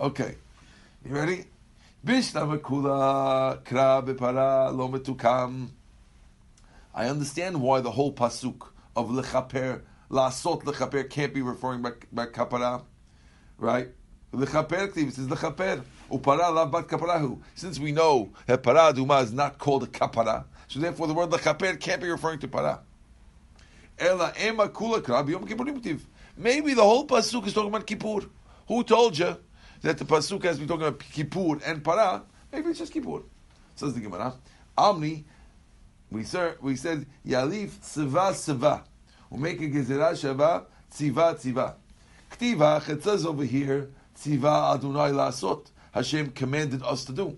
Okay. 0.00 0.36
You 1.04 1.14
ready? 1.14 1.44
I 2.06 2.12
understand 7.06 7.60
why 7.60 7.80
the 7.80 7.90
whole 7.90 8.12
pasuk 8.12 8.68
of 8.96 9.08
lechaper, 9.10 9.82
lasot 10.10 10.62
lechaper 10.64 11.08
can't 11.08 11.32
be 11.34 11.42
referring 11.42 11.82
back 11.82 12.06
back 12.12 12.32
kapara, 12.32 12.82
right? 13.58 13.88
Lechaper 14.32 14.96
it 14.96 15.14
says 15.14 15.26
lechaper. 15.26 15.82
Upara 16.10 16.52
lav 16.52 16.70
bat 16.72 16.88
kaparahu. 16.88 17.40
Since 17.54 17.78
we 17.78 17.92
know 17.92 18.30
that 18.46 18.62
para 18.62 18.92
duma 18.92 19.20
is 19.20 19.32
not 19.32 19.58
called 19.58 19.84
a 19.84 19.86
kapara, 19.86 20.44
so 20.68 20.80
therefore 20.80 21.06
the 21.06 21.14
word 21.14 21.30
lechaper 21.30 21.78
can't 21.78 22.00
be 22.02 22.08
referring 22.08 22.38
to 22.40 22.48
para. 22.48 22.80
Ela 24.00 24.32
ema 24.38 24.68
kula 24.68 25.02
b'yom 25.02 25.46
kippurim. 25.46 26.00
Maybe 26.36 26.72
the 26.72 26.82
whole 26.82 27.06
pasuk 27.06 27.46
is 27.46 27.52
talking 27.52 27.68
about 27.68 27.86
kippur. 27.86 28.22
Who 28.66 28.82
told 28.82 29.18
you 29.18 29.36
that 29.82 29.98
the 29.98 30.06
pasuk 30.06 30.42
has 30.44 30.58
been 30.58 30.66
talking 30.66 30.86
about 30.86 31.00
kippur 31.00 31.58
and 31.66 31.84
para? 31.84 32.22
Maybe 32.50 32.70
it's 32.70 32.78
just 32.78 32.92
kippur. 32.92 33.20
Says 33.74 33.92
the 33.92 34.00
Gemara. 34.00 34.32
Amni, 34.78 35.24
we 36.10 36.24
said 36.24 36.56
we 36.62 36.76
said 36.76 37.04
yalif 37.26 37.82
siva 37.82 38.34
siva. 38.34 38.84
We 39.28 39.38
make 39.38 39.60
a 39.60 39.68
gezerah 39.68 40.12
shava 40.12 40.64
tziva 40.90 41.34
tziva. 41.38 41.74
Ktiva 42.30 42.88
it 42.88 43.02
says 43.02 43.26
over 43.26 43.44
here 43.44 43.90
tziva 44.18 44.74
adonai 44.74 45.10
lasot. 45.10 45.66
Hashem 45.92 46.30
commanded 46.30 46.82
us 46.82 47.04
to 47.04 47.12
do. 47.12 47.36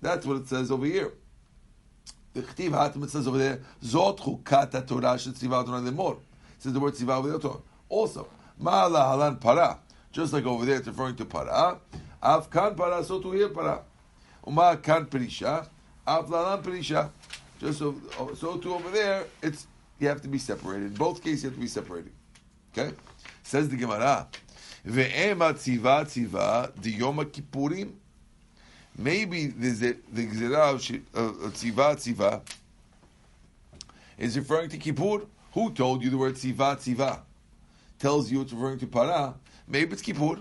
That's 0.00 0.24
what 0.24 0.38
it 0.38 0.48
says 0.48 0.70
over 0.70 0.86
here. 0.86 1.12
The 2.34 2.42
Chtiv 2.42 2.70
Hatim, 2.70 3.08
says 3.08 3.28
over 3.28 3.38
there, 3.38 3.60
Zot 3.82 4.18
chukat 4.18 4.86
Torah 4.86 5.18
shel 5.18 5.32
tziva 5.32 5.62
Adonai 5.62 5.90
lemor. 5.90 6.16
It 6.16 6.62
says 6.62 6.72
the 6.72 6.80
word 6.80 6.94
tziva 6.94 7.18
over 7.18 7.36
there. 7.36 7.50
Also, 7.88 8.26
Ma'ala 8.60 9.10
halan 9.10 9.40
para. 9.40 9.78
Just 10.12 10.32
like 10.32 10.44
over 10.44 10.64
there, 10.64 10.76
it's 10.76 10.86
referring 10.86 11.16
to 11.16 11.24
para. 11.24 11.78
Av 12.22 12.50
kan 12.50 12.74
para, 12.74 13.02
so 13.04 13.20
to 13.20 13.32
here 13.32 13.48
para. 13.48 13.80
Uma 14.46 14.76
kan 14.76 15.06
perisha. 15.06 15.66
Av 16.06 16.28
lalan 16.28 16.62
perisha. 16.62 17.10
Just 17.58 17.78
so, 17.78 17.94
so 18.34 18.56
to 18.58 18.74
over 18.74 18.90
there, 18.90 19.24
it's 19.42 19.66
you 19.98 20.08
have 20.08 20.20
to 20.20 20.28
be 20.28 20.38
separated. 20.38 20.86
In 20.88 20.94
both 20.94 21.22
cases, 21.22 21.44
you 21.44 21.50
have 21.50 21.56
to 21.56 21.60
be 21.60 21.66
separated. 21.66 22.12
Okay? 22.72 22.94
Says 23.42 23.68
the 23.68 23.76
Gemara. 23.76 24.28
Ve'ema 24.86 25.54
tziva 25.54 26.72
di 26.80 26.90
yom 26.92 27.18
kippurim. 27.18 27.92
Maybe 28.96 29.46
the 29.46 29.96
Gzerah 30.14 30.74
of 30.74 31.52
tziva 31.54 31.96
tziva 31.96 32.42
is 34.18 34.36
referring 34.36 34.68
to 34.68 34.76
Kippur. 34.76 35.22
Who 35.52 35.72
told 35.72 36.02
you 36.02 36.10
the 36.10 36.18
word 36.18 36.34
tziva 36.34 36.76
tziva? 36.76 37.20
Tells 37.98 38.30
you 38.30 38.42
it's 38.42 38.52
referring 38.52 38.78
to 38.80 38.86
para. 38.86 39.34
Maybe 39.66 39.92
it's 39.92 40.02
Kippur. 40.02 40.38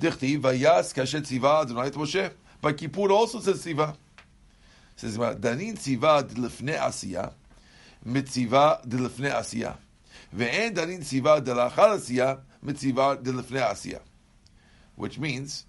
Dichti 0.00 0.38
vayas 0.40 0.94
kashet 0.94 1.22
tziva 1.22 1.62
Adonai 1.62 1.90
Moshe. 1.90 2.30
But 2.60 2.76
Kippur 2.76 3.10
also 3.10 3.40
says 3.40 3.64
tziva. 3.64 3.96
Says 4.94 5.18
danin 5.18 5.76
tziva 5.76 6.22
dilifne 6.22 6.78
asiya 6.78 7.32
mitziva 8.06 8.80
dilifne 8.86 9.32
asiya. 9.32 9.76
Ve'en 10.34 10.72
danin 10.72 11.00
tziva 11.00 11.40
delachal 11.44 11.96
asiya 11.98 12.38
mitziva 12.64 13.16
dilifne 13.20 13.60
asiya. 13.60 14.00
Which 14.94 15.18
means 15.18 15.64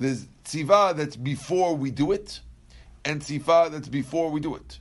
there's 0.00 0.26
tziva 0.44 0.96
that's 0.96 1.14
before 1.14 1.76
we 1.76 1.90
do 1.90 2.10
it, 2.10 2.40
and 3.04 3.20
tziva 3.20 3.70
that's 3.70 3.88
before 3.88 4.30
we 4.30 4.40
do 4.40 4.56
it. 4.56 4.80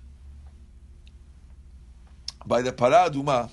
By 2.45 2.61
the 2.61 2.71
paraduma, 2.71 3.49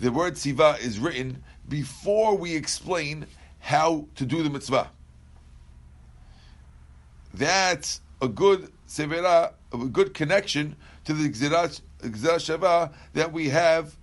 the 0.00 0.10
word 0.10 0.34
tziva 0.34 0.78
is 0.80 0.98
written 0.98 1.42
before 1.68 2.36
we 2.36 2.56
explain 2.56 3.26
how 3.60 4.06
to 4.16 4.26
do 4.26 4.42
the 4.42 4.50
mitzvah. 4.50 4.90
That's 7.32 8.00
a 8.20 8.26
good 8.26 8.72
severa, 8.88 9.52
a 9.72 9.76
good 9.76 10.12
connection 10.12 10.74
to 11.04 11.12
the 11.12 11.28
gzerah 11.28 11.80
shava 12.02 12.92
that 13.14 13.32
we 13.32 13.50
have 13.50 13.94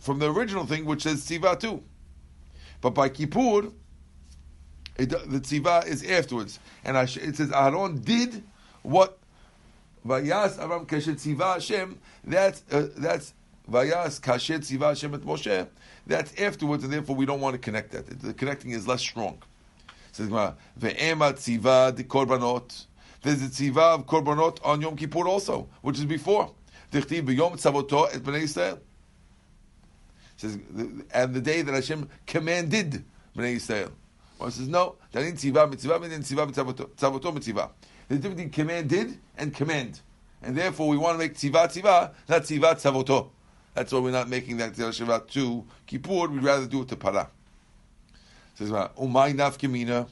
from 0.00 0.18
the 0.18 0.32
original 0.32 0.66
thing, 0.66 0.84
which 0.84 1.04
says 1.04 1.24
tziva 1.24 1.60
too. 1.60 1.84
But 2.80 2.90
by 2.90 3.08
Kippur, 3.08 3.70
it, 4.96 5.10
the 5.10 5.40
tziva 5.40 5.86
is 5.86 6.04
afterwards, 6.04 6.58
and 6.84 6.96
Hash- 6.96 7.16
it 7.16 7.36
says 7.36 7.50
Aaron 7.52 8.00
did 8.00 8.42
what 8.82 9.18
Vayas 10.06 10.58
Aram 10.58 10.86
Keshet 10.86 11.14
Tziva 11.14 11.54
Hashem. 11.54 11.98
That's 12.24 12.62
uh, 12.70 12.88
that's 12.96 13.34
Vayas 13.70 14.20
kasher 14.20 14.58
tziva 14.58 14.88
Hashem 14.88 15.14
et 15.14 15.20
Moshe. 15.20 15.68
That's 16.06 16.34
afterwards, 16.40 16.84
and 16.84 16.92
therefore 16.92 17.16
we 17.16 17.26
don't 17.26 17.40
want 17.40 17.54
to 17.54 17.58
connect 17.58 17.92
that. 17.92 18.20
The 18.20 18.34
connecting 18.34 18.72
is 18.72 18.88
less 18.88 19.00
strong. 19.00 19.40
Says 20.10 20.26
Gemara, 20.26 20.56
ve'ema 20.78 21.32
tziva 21.32 21.94
de 21.94 22.04
korbanot. 22.04 22.86
There's 23.22 23.42
a 23.42 23.46
tziva 23.46 23.94
of 23.94 24.06
korbanot 24.06 24.58
on 24.64 24.80
Yom 24.80 24.96
Kippur 24.96 25.26
also, 25.28 25.68
which 25.80 25.98
is 25.98 26.04
before. 26.04 26.50
Tichtiv 26.90 27.22
b'yom 27.22 27.52
tzavoto 27.52 28.12
et 28.12 28.22
bnei 28.22 28.42
Yisrael. 28.42 28.78
Says, 30.36 30.58
and 31.14 31.34
the 31.34 31.40
day 31.40 31.62
that 31.62 31.72
Hashem 31.72 32.08
commanded 32.26 33.04
bnei 33.36 33.56
Yisrael. 33.56 33.92
One 34.42 34.50
says, 34.50 34.66
no, 34.66 34.96
ain't 35.14 35.36
tziva 35.36 35.70
mitzvah, 35.70 36.00
meaning 36.00 36.18
tziva 36.20 36.50
mitzavoto, 36.50 36.88
tzavoto 36.90 37.32
mitzvah. 37.32 37.70
A 38.10 38.14
difference 38.14 38.34
between 38.34 38.50
commanded 38.50 39.18
and 39.38 39.54
command. 39.54 40.00
And 40.42 40.58
therefore 40.58 40.88
we 40.88 40.96
want 40.96 41.14
to 41.14 41.18
make 41.18 41.34
tziva 41.34 41.66
tziva, 41.66 42.12
not 42.28 42.42
tziva 42.42 42.74
tzavoto. 42.74 43.28
That's 43.74 43.92
why 43.92 44.00
we're 44.00 44.10
not 44.10 44.28
making 44.28 44.56
that 44.58 44.72
Tzivah 44.72 45.06
Shabbat 45.06 45.28
to 45.28 45.64
Kippur. 45.86 46.28
We'd 46.28 46.42
rather 46.42 46.66
do 46.66 46.82
it 46.82 46.88
to 46.88 46.96
Para. 46.96 47.30
Says 48.54 48.70
Umay 48.70 49.32
nafkemina. 49.32 50.08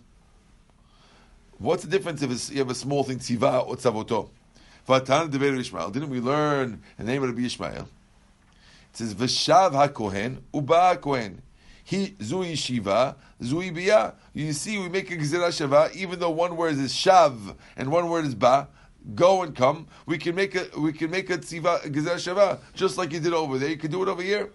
What's 1.58 1.82
the 1.82 1.90
difference 1.90 2.22
if 2.22 2.50
you 2.52 2.58
have 2.58 2.70
a 2.70 2.74
small 2.74 3.04
thing 3.04 3.18
tziva 3.18 3.66
or 3.66 3.76
tzavoto? 3.76 4.30
Vatan 4.88 5.30
deber 5.30 5.54
Ishmael. 5.56 5.90
Didn't 5.90 6.08
we 6.08 6.20
learn 6.20 6.80
the 6.96 7.04
name 7.04 7.22
of 7.22 7.30
Rabbi 7.30 7.42
Ishmael? 7.42 7.88
It 8.92 8.96
says 8.96 9.14
v'shav 9.14 9.72
hakohen 9.72 10.38
uba 10.54 10.96
kohen. 11.02 11.42
He 11.84 12.14
zui 12.18 12.56
shiva 12.56 13.16
zui 13.42 13.74
bia. 13.74 14.14
You 14.32 14.52
see, 14.52 14.78
we 14.78 14.88
make 14.88 15.10
a 15.10 15.16
gzera 15.16 15.48
shava 15.48 15.94
even 15.94 16.18
though 16.18 16.30
one 16.30 16.56
word 16.56 16.78
is 16.78 16.92
shav 16.92 17.56
and 17.76 17.90
one 17.90 18.08
word 18.08 18.24
is 18.24 18.34
ba 18.34 18.68
go 19.14 19.42
and 19.42 19.54
come. 19.54 19.86
We 20.06 20.18
can 20.18 20.34
make 20.34 20.54
a 20.54 20.68
we 20.78 20.92
can 20.92 21.10
make 21.10 21.30
a 21.30 21.38
tziva 21.38 21.82
gezer 21.90 22.16
shava 22.16 22.58
just 22.74 22.98
like 22.98 23.12
you 23.12 23.20
did 23.20 23.32
over 23.32 23.58
there. 23.58 23.68
You 23.68 23.76
can 23.76 23.90
do 23.90 24.02
it 24.02 24.08
over 24.08 24.22
here. 24.22 24.50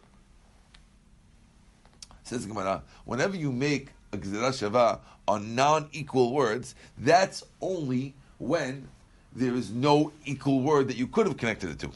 Says 2.24 2.46
Gemara, 2.46 2.84
whenever 3.06 3.36
you 3.36 3.52
make 3.52 3.90
a 4.12 4.18
gezer 4.18 4.50
shava 4.50 5.00
on 5.28 5.56
non-equal 5.56 6.34
words, 6.34 6.76
that's 6.98 7.44
only 7.62 8.14
when 8.38 8.88
there 9.36 9.56
is 9.56 9.72
no 9.72 10.12
equal 10.24 10.62
word 10.62 10.88
that 10.88 10.98
you 10.98 11.08
could 11.08 11.28
have 11.28 11.38
connected 11.38 11.70
it 11.70 11.80
to. 11.80 11.92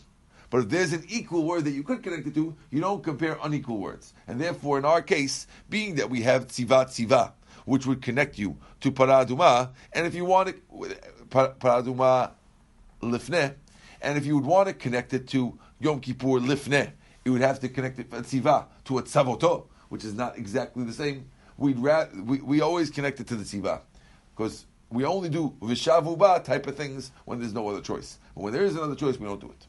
But 0.50 0.62
if 0.62 0.70
there's 0.70 0.94
an 0.94 1.06
equal 1.08 1.46
word 1.46 1.66
that 1.66 1.72
you 1.72 1.84
could 1.84 2.02
connect 2.02 2.28
it 2.28 2.34
to, 2.36 2.56
you 2.72 2.82
don't 2.82 3.04
compare 3.04 3.38
unequal 3.44 3.78
words. 3.78 4.14
And 4.28 4.42
therefore, 4.42 4.78
in 4.78 4.86
our 4.86 5.02
case, 5.02 5.48
being 5.70 5.96
that 5.96 6.10
we 6.10 6.22
have 6.22 6.48
tziva 6.48 6.86
tziva, 6.86 7.34
which 7.66 7.86
would 7.86 8.02
connect 8.02 8.40
you 8.40 8.58
to 8.82 8.92
paraduma, 8.92 9.70
and 9.94 10.08
if 10.08 10.16
you 10.16 10.26
want 10.26 10.50
it, 10.50 11.30
paraduma 11.30 12.32
lifneh, 13.02 13.54
and 14.02 14.18
if 14.18 14.26
you 14.26 14.36
would 14.36 14.46
want 14.46 14.68
to 14.68 14.74
connect 14.74 15.14
it 15.14 15.28
to 15.28 15.58
Yom 15.80 16.00
Kippur 16.00 16.40
lifneh, 16.40 16.92
you 17.26 17.34
would 17.34 17.42
have 17.42 17.60
to 17.60 17.70
connect 17.70 18.00
it 18.00 18.10
tziva 18.10 18.66
to 18.86 18.98
a 18.98 19.04
tzavoto, 19.04 19.68
which 19.90 20.04
is 20.04 20.14
not 20.14 20.38
exactly 20.38 20.84
the 20.84 20.94
same. 20.94 21.26
We'd 21.58 21.78
ra- 21.78 22.08
we, 22.24 22.40
we 22.40 22.62
always 22.62 22.90
connect 22.90 23.20
it 23.20 23.28
to 23.28 23.36
the 23.36 23.44
tziva 23.44 23.82
because 24.36 24.66
we 24.90 25.06
only 25.06 25.30
do 25.30 25.54
vishavuba 25.62 26.44
type 26.44 26.66
of 26.66 26.76
things 26.76 27.12
when 27.26 27.40
there's 27.40 27.54
no 27.54 27.68
other 27.70 27.82
choice. 27.82 28.18
But 28.34 28.42
when 28.42 28.54
there 28.54 28.64
is 28.64 28.76
another 28.76 28.96
choice, 28.96 29.20
we 29.20 29.28
don't 29.28 29.40
do 29.40 29.52
it. 29.52 29.68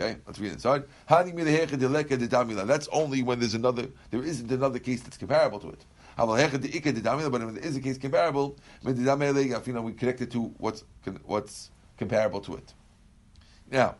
Okay, 0.00 0.16
let's 0.26 0.38
read 0.38 0.52
inside. 0.52 0.84
That's 1.08 2.88
only 2.92 3.22
when 3.22 3.40
there's 3.40 3.54
another. 3.54 3.88
There 4.10 4.22
isn't 4.22 4.50
another 4.50 4.78
case 4.78 5.02
that's 5.02 5.18
comparable 5.18 5.60
to 5.60 5.68
it. 5.68 5.84
But 6.16 6.28
when 6.28 6.38
there 6.38 7.58
is 7.58 7.76
a 7.76 7.80
case 7.80 7.98
comparable, 7.98 8.56
we 8.82 9.92
connect 9.92 10.20
it 10.22 10.30
to 10.30 10.42
what's 10.58 10.84
what's 11.24 11.70
comparable 11.98 12.40
to 12.40 12.56
it. 12.56 12.74
Now, 13.70 13.96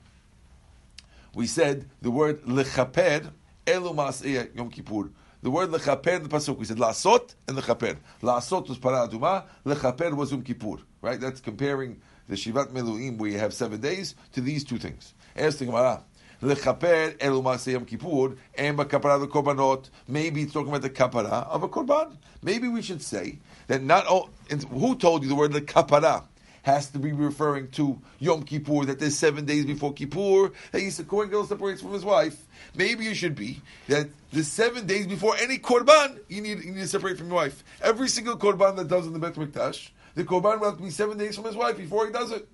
we 1.34 1.46
said 1.46 1.88
the 2.00 2.10
word 2.10 2.42
lechaper 2.42 3.30
elu 3.66 4.56
Yom 4.56 4.70
Kippur. 4.70 5.10
The 5.42 5.50
word 5.50 5.70
lechaper 5.70 6.16
in 6.16 6.22
the 6.22 6.28
pasuk 6.28 6.56
we 6.56 6.64
said 6.64 6.78
lasot 6.78 7.34
and 7.48 7.58
lechaper. 7.58 7.96
Lasot 8.22 8.68
was 8.68 8.78
para 8.78 9.08
aduma, 9.08 9.44
lechaper 9.64 10.14
was 10.14 10.30
Yom 10.30 10.42
Kippur. 10.42 10.78
Right? 11.00 11.20
That's 11.20 11.40
comparing 11.40 12.00
the 12.28 12.36
Shivat 12.36 12.68
Meluim 12.72 13.18
where 13.18 13.30
you 13.30 13.38
have 13.38 13.52
seven 13.52 13.80
days 13.80 14.14
to 14.32 14.40
these 14.40 14.62
two 14.64 14.78
things. 14.78 15.14
Ask 15.36 15.58
the 15.58 15.66
Gemara. 15.66 16.02
Lechaper 16.42 17.16
elu 17.18 17.42
mas'eh 17.42 17.86
Kippur 17.86 18.36
and 18.56 18.76
bakapara 18.78 19.26
korbanot. 19.28 19.90
Maybe 20.08 20.42
it's 20.42 20.52
talking 20.52 20.68
about 20.68 20.82
the 20.82 20.90
kapara 20.90 21.46
of 21.48 21.62
a 21.62 21.68
korban. 21.68 22.16
Maybe 22.42 22.68
we 22.68 22.82
should 22.82 23.02
say 23.02 23.38
that 23.68 23.82
not 23.82 24.06
all. 24.06 24.30
Who 24.70 24.96
told 24.96 25.22
you 25.22 25.28
the 25.28 25.34
word 25.34 25.52
lekapara? 25.52 26.24
has 26.62 26.90
to 26.90 26.98
be 26.98 27.12
referring 27.12 27.68
to 27.72 28.00
Yom 28.20 28.44
Kippur, 28.44 28.86
that 28.86 28.98
there's 28.98 29.18
seven 29.18 29.44
days 29.44 29.66
before 29.66 29.92
Kippur, 29.92 30.52
that 30.70 30.98
a 30.98 31.04
Kohen 31.04 31.46
separates 31.46 31.82
from 31.82 31.92
his 31.92 32.04
wife. 32.04 32.46
Maybe 32.74 33.08
it 33.08 33.14
should 33.14 33.34
be 33.34 33.60
that 33.88 34.08
the 34.32 34.44
seven 34.44 34.86
days 34.86 35.06
before 35.06 35.36
any 35.36 35.58
Korban, 35.58 36.20
you 36.28 36.40
need, 36.40 36.62
you 36.64 36.72
need 36.72 36.82
to 36.82 36.88
separate 36.88 37.18
from 37.18 37.26
your 37.28 37.36
wife. 37.36 37.64
Every 37.82 38.08
single 38.08 38.36
Korban 38.36 38.76
that 38.76 38.88
does 38.88 39.06
in 39.06 39.12
the 39.12 39.18
Bet 39.18 39.34
Mikdash, 39.34 39.90
the 40.14 40.24
Korban 40.24 40.60
will 40.60 40.70
have 40.70 40.78
to 40.78 40.84
be 40.84 40.90
seven 40.90 41.18
days 41.18 41.34
from 41.34 41.44
his 41.44 41.56
wife 41.56 41.76
before 41.76 42.06
he 42.06 42.12
does 42.12 42.30
it. 42.30 42.48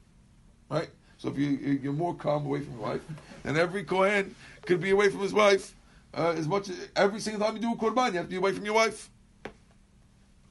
Right? 0.70 0.88
So 1.18 1.28
if 1.28 1.37
you, 1.38 1.48
you're 1.83 1.92
more 1.92 2.14
calm 2.14 2.46
away 2.46 2.61
from 2.61 2.74
your 2.74 2.83
wife, 2.83 3.02
then 3.42 3.57
every 3.57 3.85
Kohen 3.85 4.35
could 4.64 4.81
be 4.81 4.90
away 4.90 5.11
from 5.11 5.20
his 5.20 5.33
wife 5.33 5.74
uh, 6.14 6.35
as 6.37 6.48
much 6.48 6.68
as 6.68 6.88
every 6.96 7.20
single 7.20 7.44
time 7.44 7.57
you 7.57 7.62
do 7.62 7.72
a 7.72 7.76
Korban, 7.76 8.12
you 8.12 8.18
have 8.18 8.26
to 8.26 8.31
be 8.31 8.37
away 8.37 8.52
from 8.52 8.64
your 8.64 8.74
wife. 8.74 9.11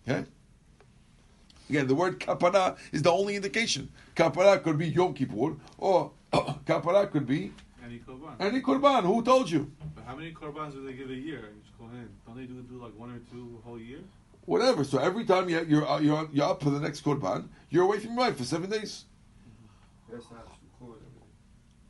Okay? 0.07 0.23
Again, 1.69 1.87
the 1.87 1.95
word 1.95 2.19
kapara 2.19 2.77
is 2.91 3.01
the 3.01 3.11
only 3.11 3.35
indication. 3.35 3.89
Kapara 4.15 4.63
could 4.63 4.77
be 4.77 4.87
Yom 4.87 5.13
Kippur, 5.13 5.55
or 5.77 6.11
kapara 6.33 7.11
could 7.11 7.27
be 7.27 7.51
Any 7.83 7.99
korban. 7.99 8.35
any 8.39 8.61
korban. 8.61 9.03
Who 9.03 9.21
told 9.21 9.49
you? 9.49 9.69
But 9.95 10.05
how 10.05 10.15
many 10.15 10.31
korbans 10.31 10.73
do 10.73 10.85
they 10.85 10.93
give 10.93 11.09
a 11.09 11.13
year? 11.13 11.49
Each 11.59 11.71
kohen? 11.77 12.07
Don't 12.25 12.37
they 12.37 12.45
do, 12.45 12.61
do 12.61 12.81
like 12.81 12.97
one 12.97 13.11
or 13.11 13.19
two 13.31 13.61
whole 13.65 13.79
year? 13.79 13.99
Whatever. 14.45 14.85
So 14.85 14.97
every 14.99 15.25
time 15.25 15.49
you're 15.49 15.63
you're, 15.65 15.85
uh, 15.85 15.99
you're, 15.99 16.29
you're 16.31 16.45
up 16.45 16.63
for 16.63 16.69
the 16.69 16.79
next 16.79 17.03
korban, 17.03 17.49
you're 17.69 17.83
away 17.83 17.99
from 17.99 18.11
your 18.11 18.19
wife 18.19 18.37
for 18.37 18.45
seven 18.45 18.69
days. 18.69 19.03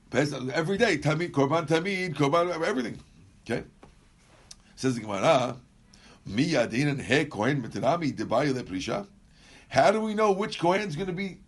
Pesach, 0.10 0.50
Every 0.54 0.78
day, 0.78 0.98
tamid, 0.98 1.32
korban 1.32 1.68
tamid, 1.68 2.16
korban, 2.16 2.66
everything. 2.66 3.00
Okay. 3.46 3.64
Says 4.76 4.96
the 4.96 5.02
Gemara, 5.02 5.58
mi 6.26 6.52
yadin 6.52 7.02
he 7.02 7.26
kohen 7.26 7.62
mitanami 7.62 8.14
debayi 8.14 8.54
leprisha. 8.54 9.08
How 9.70 9.92
do 9.92 10.00
we 10.00 10.14
know 10.14 10.32
which 10.32 10.60
kohen 10.60 10.82
is 10.82 10.96
going 10.96 11.08
to 11.08 11.14
be? 11.14 11.40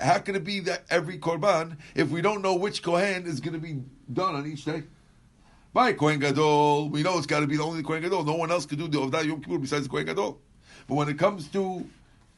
How 0.00 0.18
can 0.18 0.36
it 0.36 0.44
be 0.44 0.60
that 0.60 0.84
every 0.90 1.18
korban 1.18 1.76
if 1.96 2.10
we 2.10 2.20
don't 2.20 2.42
know 2.42 2.54
which 2.54 2.82
kohen 2.82 3.26
is 3.26 3.40
going 3.40 3.54
to 3.54 3.58
be 3.58 3.82
done 4.12 4.36
on 4.36 4.46
each 4.46 4.64
day? 4.64 4.84
By 5.72 5.92
kohen 5.92 6.20
gadol, 6.20 6.88
we 6.88 7.02
know 7.02 7.18
it's 7.18 7.26
got 7.26 7.40
to 7.40 7.46
be 7.46 7.56
the 7.56 7.64
only 7.64 7.82
kohen 7.82 8.02
gadol. 8.02 8.24
No 8.24 8.34
one 8.34 8.52
else 8.52 8.66
could 8.66 8.78
do 8.78 8.86
the 8.86 8.98
Ovdah 8.98 9.26
Yom 9.26 9.42
Kippur 9.42 9.58
besides 9.58 9.84
the 9.84 9.88
kohen 9.88 10.06
gadol. 10.06 10.40
But 10.86 10.94
when 10.94 11.08
it 11.08 11.18
comes 11.18 11.48
to 11.48 11.84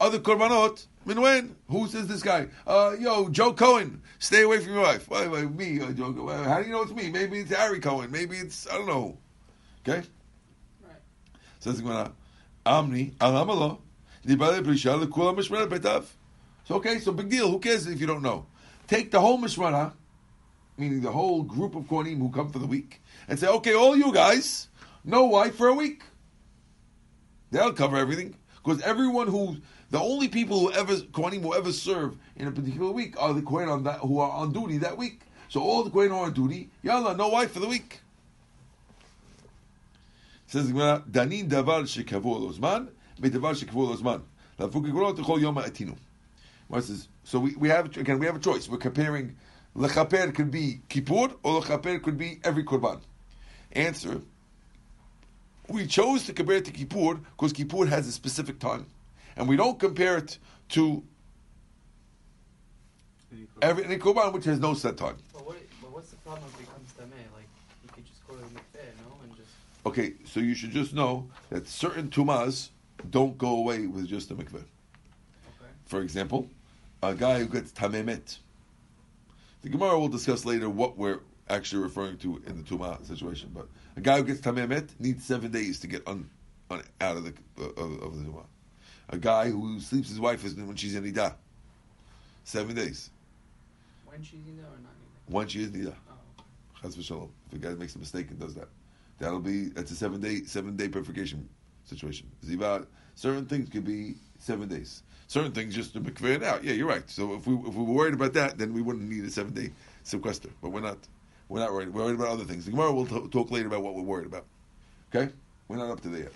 other 0.00 0.18
korbanot, 0.18 0.86
min 1.08 1.20
when? 1.20 1.56
Who 1.68 1.88
says 1.88 2.06
this 2.06 2.22
guy? 2.22 2.48
Uh, 2.66 2.94
yo, 3.00 3.30
Joe 3.30 3.54
Cohen, 3.54 4.02
stay 4.18 4.42
away 4.42 4.60
from 4.60 4.74
your 4.74 4.82
wife. 4.82 5.08
Why, 5.08 5.26
why, 5.26 5.42
me, 5.42 5.80
uh, 5.80 5.90
Joe, 5.92 6.12
Cohen. 6.12 6.44
how 6.44 6.60
do 6.60 6.66
you 6.66 6.72
know 6.72 6.82
it's 6.82 6.92
me? 6.92 7.10
Maybe 7.10 7.40
it's 7.40 7.52
Harry 7.52 7.80
Cohen. 7.80 8.10
Maybe 8.10 8.36
it's 8.36 8.68
I 8.68 8.74
don't 8.74 8.86
know. 8.86 9.18
Okay. 9.80 10.06
Right. 10.82 11.00
Says 11.60 11.80
Gemara, 11.80 12.12
Amni 12.66 13.14
alamalo 13.14 13.78
dibale 14.24 14.62
brisha 14.62 15.02
lekula 15.02 15.34
mishmara 15.34 15.66
betav. 15.66 16.04
So 16.64 16.74
okay, 16.76 16.98
so 16.98 17.12
big 17.12 17.30
deal. 17.30 17.50
Who 17.50 17.58
cares 17.58 17.86
if 17.86 17.98
you 17.98 18.06
don't 18.06 18.22
know? 18.22 18.46
Take 18.86 19.10
the 19.10 19.20
whole 19.20 19.38
mishmara, 19.38 19.92
meaning 20.76 21.00
the 21.00 21.10
whole 21.10 21.42
group 21.42 21.74
of 21.74 21.84
kohanim 21.84 22.18
who 22.18 22.30
come 22.30 22.50
for 22.50 22.58
the 22.58 22.66
week, 22.66 23.00
and 23.28 23.38
say, 23.38 23.48
okay, 23.48 23.74
all 23.74 23.96
you 23.96 24.12
guys, 24.12 24.68
no 25.04 25.24
wife 25.24 25.56
for 25.56 25.68
a 25.68 25.74
week. 25.74 26.02
They'll 27.50 27.72
cover 27.72 27.96
everything 27.96 28.36
because 28.62 28.82
everyone 28.82 29.28
who 29.28 29.56
the 29.90 29.98
only 29.98 30.28
people 30.28 30.60
who 30.60 30.72
ever 30.72 30.96
kohanim 30.96 31.42
will 31.42 31.54
ever 31.54 31.72
serve 31.72 32.16
in 32.36 32.46
a 32.46 32.52
particular 32.52 32.90
week 32.90 33.20
are 33.20 33.32
the 33.32 33.42
kohen 33.42 33.68
on 33.68 33.84
that 33.84 34.00
who 34.00 34.18
are 34.18 34.30
on 34.30 34.52
duty 34.52 34.78
that 34.78 34.96
week. 34.96 35.22
So 35.48 35.60
all 35.62 35.82
the 35.82 35.90
kohen 35.90 36.12
are 36.12 36.26
on 36.26 36.32
duty, 36.32 36.70
yalla, 36.82 37.16
no 37.16 37.28
wife 37.28 37.52
for 37.52 37.60
the 37.60 37.68
week. 37.68 38.00
Says 40.46 40.68
Gemara, 40.68 41.02
Danin 41.10 41.48
davar 41.48 41.82
shekavu 41.82 42.24
lo 42.24 42.52
zman, 42.52 42.88
bedavar 43.20 43.54
shekavu 43.54 43.74
lo 43.74 43.96
zman. 43.96 44.22
Lafuk 44.58 44.90
igorot 44.90 45.40
yom. 45.40 45.54
Gemara 45.54 46.82
says, 46.82 47.08
so 47.24 47.38
we, 47.38 47.54
we 47.56 47.68
have 47.68 47.96
again 47.96 48.18
we 48.18 48.26
have 48.26 48.36
a 48.36 48.40
choice. 48.40 48.68
We're 48.68 48.78
comparing 48.78 49.36
lechaper 49.76 50.34
could 50.34 50.50
be 50.50 50.80
kippur 50.88 51.30
or 51.42 51.60
lechaper 51.60 52.02
could 52.02 52.16
be 52.16 52.40
every 52.42 52.64
korban. 52.64 53.00
Answer: 53.72 54.22
We 55.68 55.86
chose 55.86 56.24
to 56.24 56.32
compare 56.32 56.56
it 56.56 56.64
to 56.64 56.70
kippur 56.70 57.16
because 57.16 57.52
kippur 57.52 57.86
has 57.86 58.08
a 58.08 58.12
specific 58.12 58.58
time, 58.58 58.86
and 59.38 59.48
we 59.48 59.56
don't 59.56 59.78
compare 59.78 60.18
it 60.18 60.38
to 60.70 61.02
every 63.62 63.84
any 63.84 63.96
korban 63.96 64.32
which 64.32 64.44
has 64.44 64.58
no 64.60 64.74
set 64.74 64.96
time. 64.96 65.16
But 65.32 65.46
what? 65.46 65.56
But 65.80 65.92
what's 65.92 66.10
the 66.10 66.16
problem 66.16 66.44
if 66.52 66.60
it 66.60 66.66
becomes 66.66 66.92
tameh? 66.92 67.34
Like 67.34 67.48
you 67.82 67.88
could 67.94 68.04
just 68.04 68.26
go 68.26 68.34
to 68.34 68.40
the 68.40 68.48
mikveh, 68.48 68.84
no, 68.98 69.14
and 69.22 69.36
just 69.36 69.50
Okay, 69.86 70.14
so 70.24 70.40
you 70.40 70.54
should 70.54 70.72
just 70.72 70.92
know 70.92 71.28
that 71.50 71.66
certain 71.66 72.10
tumas 72.10 72.70
don't 73.10 73.38
go 73.38 73.56
away 73.56 73.86
with 73.86 74.06
just 74.06 74.30
a 74.30 74.34
mikveh. 74.34 74.56
okay. 74.56 75.70
For 75.86 76.02
example, 76.02 76.50
a 77.02 77.14
guy 77.14 77.38
who 77.38 77.46
gets 77.46 77.72
tamemet. 77.72 78.38
The 79.62 79.68
Gemara 79.70 79.98
will 79.98 80.08
discuss 80.08 80.44
later 80.44 80.68
what 80.68 80.96
we're 80.96 81.20
actually 81.48 81.82
referring 81.82 82.16
to 82.18 82.40
in 82.46 82.56
the 82.56 82.62
Tuma 82.62 83.04
situation. 83.06 83.50
But 83.52 83.66
a 83.96 84.00
guy 84.00 84.18
who 84.18 84.24
gets 84.24 84.40
Tameh 84.40 84.68
Met 84.68 84.88
needs 85.00 85.24
seven 85.24 85.50
days 85.50 85.80
to 85.80 85.88
get 85.88 86.06
un, 86.06 86.30
un, 86.70 86.82
out 87.00 87.16
of 87.16 87.24
the 87.24 87.34
uh, 87.60 87.64
of, 87.70 88.02
of 88.02 88.18
the 88.18 88.30
Tuma. 88.30 88.44
A 89.10 89.18
guy 89.18 89.48
who 89.50 89.80
sleeps 89.80 90.08
his 90.08 90.20
wife 90.20 90.44
is 90.44 90.54
when 90.54 90.76
she's 90.76 90.94
in 90.94 91.04
Nida. 91.04 91.34
Seven 92.44 92.74
days. 92.74 93.10
When 94.06 94.22
she's 94.22 94.46
in 94.46 94.56
there 94.56 94.66
or 94.66 94.78
not 94.82 94.92
in 95.28 95.32
Once 95.34 95.52
she 95.52 95.62
is 95.62 95.70
Nida. 95.70 95.94
Oh. 96.10 96.42
Chas 96.82 96.96
v'shalom. 96.96 97.30
If 97.48 97.54
a 97.54 97.58
guy 97.58 97.74
makes 97.74 97.94
a 97.94 97.98
mistake 97.98 98.30
and 98.30 98.38
does 98.38 98.54
that, 98.54 98.68
that'll 99.18 99.40
be 99.40 99.66
that's 99.66 99.90
a 99.90 99.94
seven 99.96 100.20
day 100.20 100.42
seven 100.44 100.76
day 100.76 100.88
purification 100.88 101.48
situation. 101.84 102.30
Ziva, 102.44 102.86
certain 103.14 103.46
things 103.46 103.68
could 103.68 103.84
be 103.84 104.14
seven 104.38 104.68
days. 104.68 105.02
Certain 105.26 105.52
things 105.52 105.74
just 105.74 105.92
to 105.94 106.00
mikveh 106.00 106.36
it 106.36 106.42
out. 106.42 106.64
Yeah, 106.64 106.72
you're 106.72 106.86
right. 106.86 107.08
So 107.10 107.34
if 107.34 107.46
we 107.46 107.54
if 107.54 107.74
we 107.74 107.84
were 107.84 107.94
worried 107.94 108.14
about 108.14 108.32
that, 108.34 108.58
then 108.58 108.72
we 108.72 108.82
wouldn't 108.82 109.08
need 109.08 109.24
a 109.24 109.30
seven 109.30 109.52
day 109.52 109.72
sequester. 110.02 110.50
But 110.62 110.70
we're 110.70 110.80
not. 110.80 110.98
We're 111.48 111.60
not 111.60 111.72
worried. 111.72 111.92
We're 111.94 112.04
worried 112.04 112.16
about 112.16 112.28
other 112.28 112.44
things. 112.44 112.66
Tomorrow 112.66 112.92
we'll 112.92 113.06
t- 113.06 113.28
talk 113.28 113.50
later 113.50 113.68
about 113.68 113.82
what 113.82 113.94
we're 113.94 114.02
worried 114.02 114.26
about. 114.26 114.44
Okay, 115.14 115.32
we're 115.66 115.76
not 115.78 115.90
up 115.90 116.00
to 116.02 116.08
there 116.08 116.24
yet. 116.24 116.32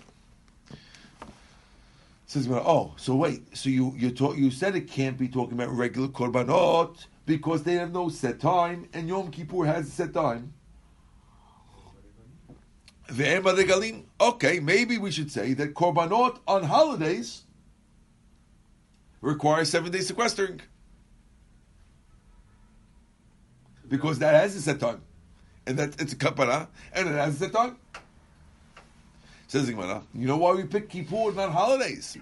Says 2.33 2.47
oh, 2.49 2.95
so 2.97 3.15
wait, 3.15 3.55
so 3.55 3.69
you 3.69 3.93
you 3.95 4.09
talk, 4.09 4.35
you 4.35 4.49
said 4.49 4.75
it 4.75 4.87
can't 4.87 5.19
be 5.19 5.27
talking 5.27 5.53
about 5.53 5.69
regular 5.69 6.07
korbanot 6.07 7.05
because 7.27 7.61
they 7.61 7.75
have 7.75 7.93
no 7.93 8.09
set 8.09 8.39
time, 8.39 8.89
and 8.91 9.07
Yom 9.07 9.29
Kippur 9.29 9.65
has 9.67 9.87
a 9.87 9.91
set 9.91 10.15
time. 10.15 10.51
Okay, 14.19 14.59
maybe 14.59 14.97
we 14.97 15.11
should 15.11 15.31
say 15.31 15.53
that 15.53 15.75
korbanot 15.75 16.39
on 16.47 16.63
holidays 16.63 17.43
require 19.21 19.63
seven 19.63 19.91
days 19.91 20.07
sequestering 20.07 20.59
because 23.87 24.17
that 24.17 24.33
has 24.33 24.55
a 24.55 24.61
set 24.61 24.79
time, 24.79 25.03
and 25.67 25.77
that 25.77 26.01
it's 26.01 26.13
a 26.13 26.15
kapara, 26.15 26.67
and 26.93 27.09
it 27.09 27.11
has 27.11 27.35
a 27.35 27.45
set 27.45 27.53
time. 27.53 27.77
Says 29.53 29.69
Gemara, 29.69 30.01
you 30.15 30.25
know 30.25 30.37
why 30.37 30.53
we 30.53 30.63
pick 30.63 30.89
Kippur, 30.89 31.31
not 31.31 31.51
holidays? 31.51 32.17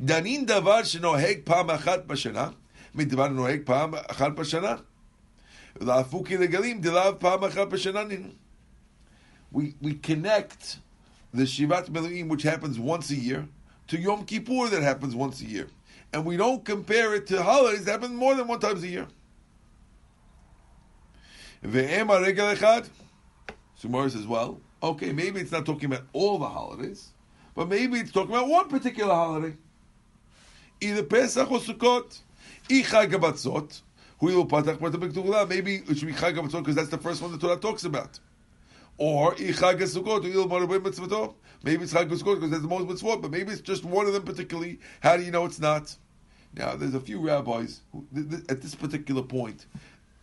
Danin 0.00 0.46
davar 0.46 0.82
shenoheg 0.82 1.44
pam 1.44 1.66
achat 1.66 2.06
b'shana, 2.06 2.54
midvar 2.96 3.34
noheg 3.34 3.66
pam 3.66 3.94
achat 3.94 4.36
b'shana. 4.36 4.80
Legalim 5.80 6.80
dilav 6.80 7.18
pam 7.18 7.40
achat 7.40 7.70
b'shana. 7.70 8.30
We 9.50 9.74
we 9.82 9.94
connect 9.94 10.78
the 11.34 11.42
Shivat 11.42 11.88
Meluim, 11.88 12.28
which 12.28 12.44
happens 12.44 12.78
once 12.78 13.10
a 13.10 13.16
year, 13.16 13.48
to 13.88 13.98
Yom 13.98 14.24
Kippur 14.24 14.68
that 14.68 14.84
happens 14.84 15.16
once 15.16 15.40
a 15.40 15.44
year, 15.44 15.66
and 16.12 16.24
we 16.24 16.36
don't 16.36 16.64
compare 16.64 17.16
it 17.16 17.26
to 17.26 17.42
holidays 17.42 17.84
that 17.86 18.00
happen 18.00 18.14
more 18.14 18.36
than 18.36 18.46
one 18.46 18.60
times 18.60 18.84
a 18.84 18.88
year. 18.88 19.08
Ve'em 21.64 22.16
regel 22.24 22.54
echad. 22.54 22.88
Sumar 23.82 24.08
says, 24.08 24.24
well, 24.24 24.60
okay, 24.82 25.12
maybe 25.12 25.40
it's 25.40 25.52
not 25.52 25.66
talking 25.66 25.86
about 25.86 26.04
all 26.12 26.38
the 26.38 26.48
holidays, 26.48 27.08
but 27.54 27.68
maybe 27.68 27.98
it's 27.98 28.12
talking 28.12 28.34
about 28.34 28.48
one 28.48 28.68
particular 28.68 29.14
holiday. 29.14 29.56
Either 30.80 31.02
Pesach 31.02 31.50
or 31.50 31.58
Sukkot. 31.58 32.20
I 32.68 32.82
Chag 32.82 33.12
HaMatzot. 33.12 33.80
Hu 34.18 34.28
ilu 34.28 34.46
patach 34.46 34.78
b'ta. 34.78 35.48
Maybe 35.48 35.76
it 35.76 35.98
should 35.98 36.08
be 36.08 36.14
Chag 36.14 36.36
HaMatzot 36.36 36.60
because 36.60 36.74
that's 36.74 36.88
the 36.88 36.98
first 36.98 37.22
one 37.22 37.32
the 37.32 37.38
Torah 37.38 37.56
talks 37.56 37.84
about. 37.84 38.18
Or 38.98 39.32
I 39.32 39.36
Chag 39.36 39.80
HaSukkot. 39.80 40.24
Hu 40.24 40.30
ilu 40.30 40.48
marabim 40.48 40.80
mitzvato. 40.80 41.34
Maybe 41.62 41.84
it's 41.84 41.94
Chag 41.94 42.10
HaSukkot 42.10 42.36
because 42.36 42.50
that's 42.50 42.62
the 42.62 42.68
most 42.68 42.86
mitzvot, 42.86 43.22
but 43.22 43.30
maybe 43.30 43.52
it's 43.52 43.62
just 43.62 43.84
one 43.84 44.06
of 44.06 44.12
them 44.12 44.24
particularly. 44.24 44.80
How 45.00 45.16
do 45.16 45.22
you 45.22 45.30
know 45.30 45.46
it's 45.46 45.60
not? 45.60 45.96
Now, 46.54 46.74
there's 46.74 46.94
a 46.94 47.00
few 47.00 47.20
rabbis 47.20 47.80
who, 47.92 48.06
th- 48.14 48.30
th- 48.30 48.42
at 48.48 48.62
this 48.62 48.74
particular 48.74 49.22
point, 49.22 49.66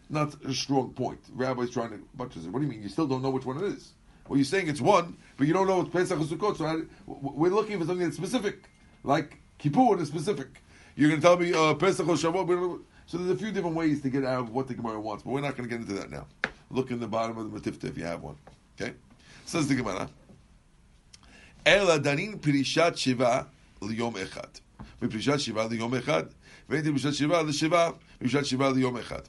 not 0.10 0.36
a 0.44 0.54
strong 0.54 0.92
point. 0.94 1.20
Rabbis 1.34 1.70
trying 1.70 1.92
to 1.92 2.00
bunch 2.16 2.36
of 2.36 2.46
What 2.48 2.60
do 2.60 2.66
you 2.66 2.72
mean? 2.72 2.82
You 2.82 2.90
still 2.90 3.08
don't 3.08 3.22
know 3.22 3.30
which 3.30 3.46
one 3.46 3.58
it 3.58 3.64
is. 3.64 3.94
Well, 4.28 4.38
you're 4.38 4.46
saying 4.46 4.68
it's 4.68 4.82
one, 4.82 5.18
but 5.38 5.48
you 5.48 5.54
don't 5.54 5.68
know 5.68 5.78
what 5.78 5.92
Pesach 5.92 6.20
or 6.20 6.24
Sukkot. 6.24 6.58
So 6.58 6.66
I, 6.66 6.82
we're 7.06 7.54
looking 7.54 7.80
for 7.80 7.86
something 7.86 8.06
that's 8.06 8.18
specific, 8.18 8.64
like 9.04 9.40
Kippur 9.58 10.00
is 10.00 10.08
specific. 10.08 10.62
You're 10.96 11.10
going 11.10 11.22
to 11.22 11.28
tell 11.28 11.38
me 11.38 11.54
uh, 11.54 11.74
Pesach 11.74 12.08
or 12.08 12.16
Shavuot. 12.16 12.82
So 13.06 13.18
there's 13.18 13.32
a 13.32 13.36
few 13.36 13.52
different 13.52 13.76
ways 13.76 14.02
to 14.02 14.10
get 14.10 14.24
out 14.24 14.40
of 14.40 14.50
what 14.52 14.68
the 14.68 14.74
Gemara 14.76 15.00
wants, 15.00 15.24
but 15.24 15.32
we're 15.32 15.42
not 15.42 15.58
going 15.58 15.68
to 15.70 15.76
get 15.76 15.82
into 15.82 16.00
that 16.00 16.10
now. 16.10 16.26
Look 16.70 16.92
in 16.92 17.00
the 17.00 17.08
bottom 17.08 17.38
of 17.38 17.52
the 17.52 17.60
Metivta 17.60 17.90
if 17.90 17.98
you 17.98 18.06
have 18.06 18.22
one. 18.22 18.36
Okay, 18.80 18.94
says 19.46 19.68
the 19.68 19.76
Gemara. 19.76 20.10
Ela 21.66 22.00
danin 22.00 22.40
pirishat 22.40 22.98
shiva 22.98 23.48
liyom 23.82 24.14
echad. 24.14 24.62
מפרישת 25.04 25.40
שבעה 25.40 25.68
ליום 25.68 25.94
אחד, 25.96 26.24
והייתי 26.70 26.92
בפרישת 26.92 27.14
Shiva. 27.14 27.44
לשבעה, 27.44 27.92
מפרישת 28.22 29.28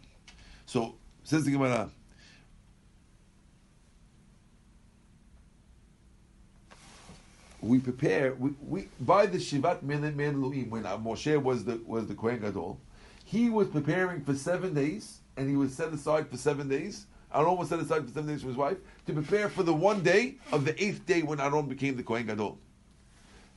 So, 0.66 0.94
says 1.24 1.44
the 1.44 1.50
Gemara, 1.50 1.90
we 7.64 7.78
prepare, 7.78 8.34
we, 8.34 8.50
we 8.60 8.88
by 9.00 9.26
the 9.26 9.38
Shivat 9.38 9.82
Milim 9.82 10.16
Luim, 10.16 10.68
when 10.68 10.84
uh, 10.84 10.98
Moshe 10.98 11.42
was 11.42 11.64
the 11.64 11.80
was 11.86 12.06
the 12.06 12.14
Kohen 12.14 12.40
Gadol, 12.40 12.78
he 13.24 13.48
was 13.48 13.68
preparing 13.68 14.22
for 14.22 14.34
seven 14.34 14.74
days, 14.74 15.20
and 15.36 15.48
he 15.48 15.56
was 15.56 15.74
set 15.74 15.92
aside 15.92 16.28
for 16.28 16.36
seven 16.36 16.68
days. 16.68 17.06
Aaron 17.34 17.56
was 17.56 17.70
set 17.70 17.80
aside 17.80 18.06
for 18.06 18.12
seven 18.12 18.28
days 18.28 18.42
for 18.42 18.48
his 18.48 18.56
wife 18.56 18.76
to 19.06 19.12
prepare 19.12 19.48
for 19.48 19.62
the 19.62 19.72
one 19.72 20.02
day 20.02 20.36
of 20.52 20.64
the 20.64 20.82
eighth 20.82 21.04
day 21.06 21.22
when 21.22 21.40
Aaron 21.40 21.66
became 21.66 21.96
the 21.96 22.02
Kohen 22.02 22.26
Gadol. 22.26 22.58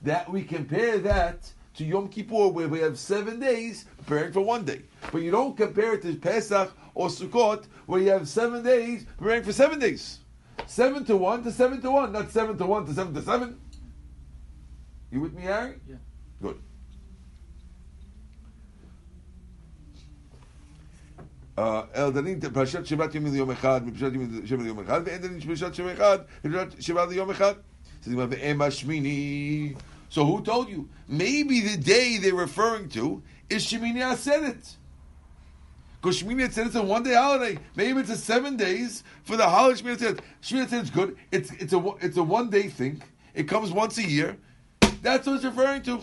That 0.01 0.31
we 0.31 0.43
compare 0.43 0.97
that 0.99 1.51
to 1.75 1.83
Yom 1.83 2.07
Kippur, 2.07 2.47
where 2.47 2.67
we 2.67 2.79
have 2.79 2.97
seven 2.97 3.39
days 3.39 3.85
preparing 3.97 4.31
for 4.31 4.41
one 4.41 4.63
day. 4.63 4.83
But 5.11 5.21
you 5.21 5.31
don't 5.31 5.55
compare 5.55 5.93
it 5.93 6.01
to 6.03 6.15
Pesach 6.15 6.71
or 6.95 7.09
Sukkot, 7.09 7.65
where 7.85 8.01
you 8.01 8.09
have 8.09 8.27
seven 8.27 8.63
days 8.63 9.05
preparing 9.17 9.43
for 9.43 9.51
seven 9.51 9.79
days. 9.79 10.19
Seven 10.65 11.05
to 11.05 11.17
one 11.17 11.43
to 11.43 11.51
seven 11.51 11.81
to 11.81 11.91
one, 11.91 12.11
not 12.13 12.31
seven 12.31 12.57
to 12.57 12.65
one 12.65 12.85
to 12.85 12.93
seven 12.93 13.13
to 13.13 13.21
seven. 13.21 13.59
You 15.10 15.20
with 15.20 15.34
me, 15.34 15.42
Harry? 15.42 15.74
Yeah. 15.88 15.96
Good. 16.40 16.58
El 21.94 22.10
דנין 22.10 22.40
פרשת 22.52 22.86
שבת 22.86 23.14
יום 23.14 23.26
ליום 23.26 23.50
אחד, 23.50 23.86
מפרשת 23.86 24.12
שבע 24.44 24.62
ליום 24.62 24.80
אחד, 24.80 25.00
ואין 25.04 25.22
דנין 25.22 25.40
פרשת 25.40 25.74
שבע 25.74 25.92
אחד, 25.92 26.18
מפרשת 26.44 26.82
שבע 26.82 27.06
ליום 27.06 27.30
אחד. 27.30 27.54
So 28.04 28.08
ואם 28.30 28.62
השמיני. 28.62 29.74
So 30.10 30.24
who 30.24 30.42
told 30.42 30.68
you? 30.68 30.88
Maybe 31.08 31.60
the 31.60 31.76
day 31.76 32.18
they're 32.18 32.34
referring 32.34 32.88
to 32.90 33.22
is 33.48 33.64
Shemini 33.64 34.02
Aseret. 34.02 34.76
Because 36.00 36.20
Shemini 36.20 36.48
Atzeret 36.48 36.66
is 36.66 36.74
a 36.74 36.82
one 36.82 37.02
day 37.02 37.14
holiday. 37.14 37.58
Maybe 37.76 38.00
it's 38.00 38.10
a 38.10 38.16
seven 38.16 38.56
days 38.56 39.04
for 39.22 39.36
the 39.36 39.48
holiday 39.48 39.80
Shemini 39.80 39.96
Atzeret. 39.96 40.20
Shemini 40.42 40.66
Atzeret 40.66 40.82
is 40.82 40.90
good. 40.90 41.16
It's, 41.30 41.50
it's, 41.52 41.72
a, 41.72 41.90
it's 42.00 42.16
a 42.16 42.22
one 42.22 42.50
day 42.50 42.68
thing. 42.68 43.02
It 43.34 43.44
comes 43.44 43.70
once 43.70 43.96
a 43.98 44.06
year. 44.06 44.36
That's 45.01 45.27
what 45.27 45.35
it's 45.35 45.45
referring 45.45 45.83
to. 45.83 46.01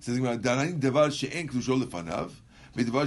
Says 0.00 0.18
Devar 0.18 1.10
She'en 1.10 1.48
Klusho 1.48 1.82
Lefanav, 1.82 2.30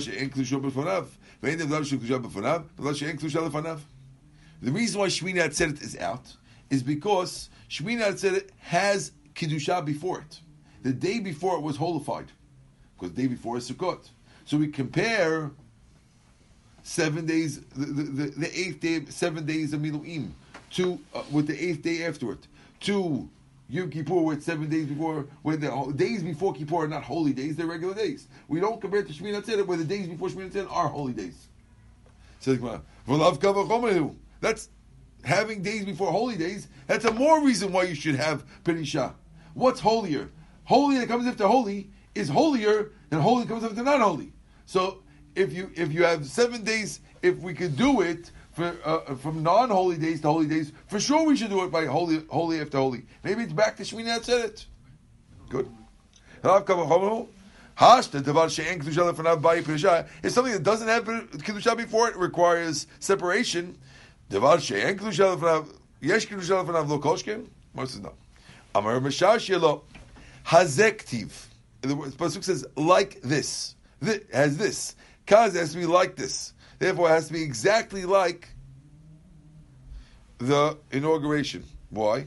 She'en 0.01 0.29
Klusho 0.29 0.61
Befanav, 0.61 1.07
Devar 1.41 1.81
Befanav, 1.81 2.65
Devar 2.75 2.93
She'en 2.93 3.17
Klusho 3.17 3.49
Lefanav. 3.49 3.79
The 4.61 4.71
reason 4.71 4.99
why 4.99 5.07
Shemini 5.07 5.41
Atzeret 5.41 5.81
is 5.81 5.97
out 5.97 6.35
is 6.69 6.83
because 6.83 7.49
Shemini 7.69 8.01
Atzeret 8.01 8.49
has 8.59 9.13
Kiddusha 9.33 9.85
before 9.85 10.19
it. 10.19 10.41
The 10.83 10.91
day 10.91 11.19
before 11.19 11.57
it 11.57 11.61
was 11.61 11.77
holified, 11.77 12.27
because 12.97 13.15
the 13.15 13.21
day 13.21 13.27
before 13.27 13.57
is 13.57 13.71
Sukkot. 13.71 14.09
So 14.43 14.57
we 14.57 14.67
compare 14.67 15.51
seven 16.83 17.25
days, 17.25 17.61
the, 17.61 17.85
the, 17.85 18.03
the, 18.03 18.23
the 18.31 18.59
eighth 18.59 18.81
day, 18.81 19.05
seven 19.05 19.45
days 19.45 19.71
of 19.73 19.79
Miluim 19.79 20.31
to, 20.71 20.99
uh, 21.13 21.23
with 21.31 21.47
the 21.47 21.63
eighth 21.63 21.81
day 21.81 22.05
after 22.05 22.31
it, 22.31 22.47
to 22.81 23.29
Yom 23.69 23.89
Kippur, 23.89 24.21
with 24.21 24.43
seven 24.43 24.69
days 24.69 24.87
before, 24.87 25.27
when 25.43 25.59
the 25.59 25.93
days 25.95 26.23
before 26.23 26.53
Kippur 26.53 26.77
are 26.77 26.87
not 26.87 27.03
holy 27.03 27.33
days, 27.33 27.55
they're 27.55 27.67
regular 27.67 27.93
days. 27.93 28.27
We 28.47 28.59
don't 28.59 28.81
compare 28.81 29.01
it 29.01 29.07
to 29.07 29.13
Shmini 29.13 29.41
Atzeret, 29.41 29.65
where 29.65 29.77
the 29.77 29.83
days 29.83 30.07
before 30.07 30.29
Shmini 30.29 30.51
Atzeret 30.51 30.71
are 30.71 30.87
holy 30.87 31.13
days. 31.13 31.47
That's 34.41 34.69
having 35.23 35.61
days 35.61 35.85
before 35.85 36.11
holy 36.11 36.35
days. 36.35 36.67
That's 36.87 37.05
a 37.05 37.11
more 37.11 37.43
reason 37.43 37.71
why 37.71 37.83
you 37.83 37.95
should 37.95 38.15
have 38.15 38.45
Perisha. 38.63 39.13
What's 39.53 39.79
holier? 39.79 40.29
Holy 40.63 40.97
that 40.99 41.07
comes 41.07 41.27
after 41.27 41.47
holy 41.47 41.89
is 42.15 42.29
holier 42.29 42.91
than 43.09 43.19
holy 43.19 43.43
that 43.43 43.49
comes 43.49 43.63
after 43.63 43.83
not 43.83 43.99
holy. 43.99 44.31
So 44.65 44.99
if 45.35 45.51
you 45.53 45.71
if 45.75 45.91
you 45.91 46.03
have 46.03 46.25
seven 46.25 46.63
days, 46.63 47.01
if 47.21 47.37
we 47.39 47.53
could 47.53 47.75
do 47.75 48.01
it 48.01 48.31
for 48.59 48.75
uh, 48.85 49.15
from 49.15 49.41
non-holy 49.41 49.97
days 49.97 50.21
to 50.21 50.27
holy 50.27 50.47
days, 50.47 50.71
for 50.87 50.99
sure 50.99 51.25
we 51.25 51.35
should 51.37 51.49
do 51.49 51.63
it 51.63 51.71
by 51.71 51.85
holy 51.85 52.23
holy 52.29 52.59
after 52.59 52.77
holy. 52.77 53.05
Maybe 53.23 53.43
it's 53.43 53.53
back 53.53 53.77
to 53.77 53.83
Shmini 53.83 54.17
Atzeret. 54.17 54.65
Good. 55.49 55.69
Is 60.23 60.33
something 60.33 60.53
that 60.53 60.63
doesn't 60.63 60.87
have 60.87 61.05
kedusha 61.05 61.77
before 61.77 62.09
it 62.09 62.17
requires 62.17 62.87
separation. 62.99 63.77
Devar 64.29 64.59
she'en 64.59 64.97
kedusha 64.97 65.37
lefanav 65.37 65.73
yesh 66.01 66.27
kedusha 66.27 66.63
lefanav 66.63 66.89
lo 66.89 66.99
kolshken. 66.99 67.47
Most 67.73 67.95
is 67.95 68.01
no. 68.01 68.13
Amar 68.75 68.99
mishash 68.99 69.49
yelo 69.49 69.83
hazektiv. 70.45 71.31
The 71.81 71.95
pasuk 71.95 72.43
says 72.43 72.65
like 72.75 73.21
this. 73.21 73.75
Thi- 74.03 74.19
Has 74.33 74.57
this 74.57 74.95
Kaz 75.25 75.55
has 75.55 75.71
to 75.71 75.77
be 75.77 75.85
like 75.85 76.15
this. 76.15 76.53
Therefore, 76.79 77.09
it 77.09 77.11
has 77.13 77.27
to 77.27 77.33
be 77.33 77.43
exactly 77.43 78.05
like 78.05 78.47
the 80.37 80.77
inauguration. 80.91 81.63
Why? 81.89 82.25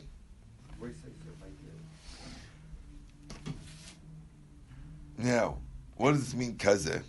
Now, 5.18 5.58
what 5.96 6.12
does 6.12 6.20
this 6.24 6.34
mean, 6.34 6.56
kaze? 6.56 7.00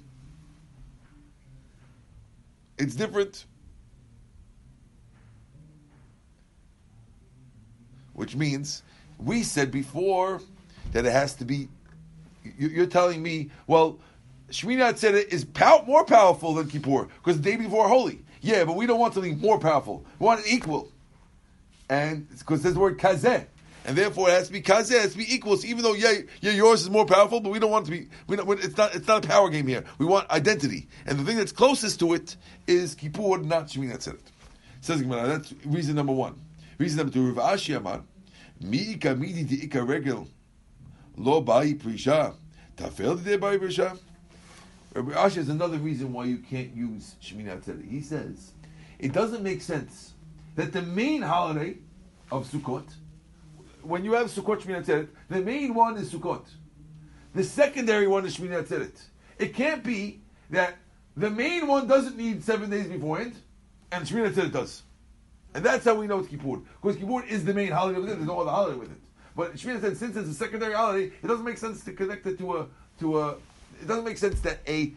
It's 2.78 2.96
different. 2.96 3.46
Which 8.14 8.36
means, 8.36 8.84
we 9.18 9.44
said 9.44 9.72
before 9.72 10.42
that 10.92 11.06
it 11.06 11.12
has 11.12 11.34
to 11.36 11.46
be, 11.46 11.68
you- 12.58 12.70
you're 12.70 12.86
telling 12.86 13.24
me, 13.24 13.50
well, 13.68 13.98
Shemini 14.54 14.94
Atzeret 14.94 15.30
is 15.30 15.44
pow- 15.44 15.84
more 15.88 16.06
powerful 16.06 16.54
than 16.54 16.70
Kippur, 16.70 17.08
because 17.24 17.42
the 17.42 17.52
day 17.52 17.56
before 17.56 17.88
Holy. 17.88 18.20
Yeah, 18.42 18.66
but 18.66 18.76
we 18.76 18.86
don't 18.86 19.00
want 19.00 19.14
something 19.14 19.40
more 19.40 19.58
powerful. 19.58 20.06
We 20.20 20.26
want 20.26 20.42
it 20.42 20.52
equal. 20.52 20.90
And 21.90 22.30
because 22.38 22.62
there's 22.62 22.76
the 22.76 22.80
word 22.80 23.00
kazeh. 23.00 23.46
And 23.86 23.98
therefore, 23.98 24.30
it 24.30 24.34
has 24.34 24.48
to 24.48 24.54
be 24.54 24.62
kazeh. 24.62 24.92
It 24.92 25.02
has 25.02 25.12
to 25.14 25.18
be 25.18 25.34
equal. 25.34 25.58
So 25.58 25.68
even 25.68 25.82
though, 25.82 25.94
yeah, 25.94 26.14
yeah, 26.42 26.52
yours 26.52 26.82
is 26.82 26.90
more 26.90 27.06
powerful, 27.06 27.40
but 27.42 27.52
we 27.52 27.60
don't 27.60 27.72
want 27.72 27.88
it 27.88 27.92
to 27.92 27.98
be. 27.98 28.10
We 28.28 28.36
don't, 28.36 28.50
it's 28.64 28.78
not. 28.78 28.96
It's 28.96 29.08
not 29.08 29.26
a 29.26 29.28
power 29.28 29.50
game 29.50 29.68
here. 29.68 29.84
We 29.98 30.06
want 30.06 30.30
identity. 30.30 30.88
And 31.06 31.18
the 31.18 31.24
thing 31.24 31.38
that's 31.38 31.52
closest 31.52 32.00
to 32.02 32.14
it 32.14 32.36
is 32.68 32.96
Kippur, 32.96 33.40
not 33.40 33.68
Shemini 33.68 33.96
Atzeret. 33.96 34.20
Says 34.82 35.02
Gemara. 35.02 35.28
That's 35.28 35.54
reason 35.66 35.96
number 35.96 36.14
one. 36.14 36.40
Reason 36.78 36.98
number 36.98 37.12
two. 37.12 37.32
Rav 37.32 37.58
Ashi 37.58 37.76
Amar, 37.76 38.02
mi 38.62 38.94
ika 38.94 39.16
midi 39.16 39.44
di 39.44 39.64
ika 39.64 39.82
regel, 39.84 40.28
lo 41.18 41.42
bai 41.42 41.74
prisha, 41.74 42.36
tafel 42.78 43.24
de 43.24 43.38
bai 43.38 43.58
prisha. 43.58 43.98
Rabbi 44.94 45.12
Ashi 45.14 45.36
has 45.36 45.50
another 45.50 45.78
reason 45.78 46.14
why 46.14 46.26
you 46.26 46.38
can't 46.38 46.76
use 46.76 47.16
Shemini 47.22 47.48
Atzeret. 47.48 47.90
He 47.90 48.02
says 48.02 48.52
it 49.00 49.12
doesn't 49.12 49.42
make 49.42 49.62
sense 49.62 50.14
that 50.56 50.72
the 50.72 50.84
main 50.84 51.24
holiday 51.24 51.78
of 52.32 52.48
Sukkot, 52.50 52.86
when 53.82 54.06
you 54.06 54.14
have 54.14 54.28
Sukkot 54.28 54.62
Shemini 54.62 54.86
Atzeret, 54.86 55.08
the 55.30 55.42
main 55.42 55.74
one 55.74 55.98
is 55.98 56.14
Sukkot. 56.14 56.46
The 57.34 57.44
secondary 57.44 58.08
one 58.08 58.26
is 58.26 58.38
Shemini 58.38 58.64
Atzeret. 58.64 59.02
It 59.40 59.56
can't 59.56 59.84
be 59.84 60.22
that 60.52 60.76
the 61.18 61.30
main 61.30 61.66
one 61.68 61.88
doesn't 61.88 62.16
need 62.16 62.44
seven 62.44 62.70
days 62.70 62.88
beforehand, 62.88 63.36
and 63.92 64.06
Shemini 64.06 64.32
Atzeret 64.32 64.52
does. 64.52 64.84
And 65.56 65.66
that's 65.66 65.86
how 65.86 65.96
we 65.96 66.06
know 66.06 66.20
it's 66.20 66.28
Kippur. 66.28 66.62
Because 66.82 66.98
Kippur 66.98 67.26
is 67.26 67.46
the 67.46 67.54
main 67.54 67.72
holiday 67.72 67.98
of 67.98 68.04
it. 68.06 68.16
There's 68.16 68.28
no 68.28 68.42
other 68.42 68.52
holiday 68.52 68.78
with 68.78 68.92
it. 68.92 68.98
But 69.36 69.56
Shemini 69.56 69.80
Atzeret, 69.80 69.98
since 69.98 70.16
it's 70.16 70.30
a 70.30 70.34
secondary 70.36 70.74
holiday, 70.74 71.06
it 71.06 71.28
doesn't 71.28 71.46
make 71.46 71.58
sense 71.58 71.84
to 71.86 71.94
connect 71.94 72.28
it 72.28 72.38
to 72.38 72.58
a 72.58 72.68
to 73.00 73.20
a. 73.20 73.36
It 73.84 73.88
doesn't 73.88 74.06
make 74.06 74.18
sense 74.18 74.40
that 74.42 74.60
a. 74.66 74.94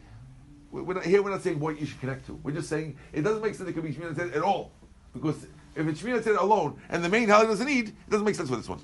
We're 0.71 0.95
not, 0.95 1.05
here 1.05 1.21
we're 1.21 1.31
not 1.31 1.43
saying 1.43 1.59
what 1.59 1.81
you 1.81 1.87
should 1.87 1.99
connect 1.99 2.27
to. 2.27 2.39
We're 2.45 2.53
just 2.53 2.69
saying 2.69 2.97
it 3.13 3.23
doesn't 3.23 3.43
make 3.43 3.55
sense 3.57 3.69
it 3.69 3.73
could 3.73 3.83
be 3.83 3.93
Shemini 3.93 4.15
Atzeret 4.15 4.37
at 4.37 4.43
all. 4.43 4.71
Because 5.13 5.45
if 5.75 5.89
it's 5.89 6.01
Shemini 6.01 6.23
Atzeret 6.23 6.41
alone 6.41 6.81
and 6.89 7.05
the 7.05 7.09
main 7.09 7.29
holiday 7.29 7.49
doesn't 7.49 7.67
need, 7.67 7.89
it 7.89 8.11
doesn't 8.11 8.25
make 8.25 8.37
sense 8.37 8.49
for 8.49 8.55
this 8.55 8.69
one. 8.69 8.81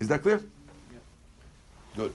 Is 0.00 0.08
that 0.08 0.22
clear? 0.22 0.40
Good. 1.96 2.12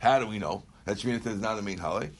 How 0.00 0.18
do 0.18 0.26
we 0.26 0.38
know 0.38 0.64
that 0.84 0.98
Shemini 0.98 1.20
Atzeret 1.20 1.34
is 1.34 1.40
not 1.40 1.58
a 1.58 1.62
main 1.62 1.78
holiday? 1.78 2.10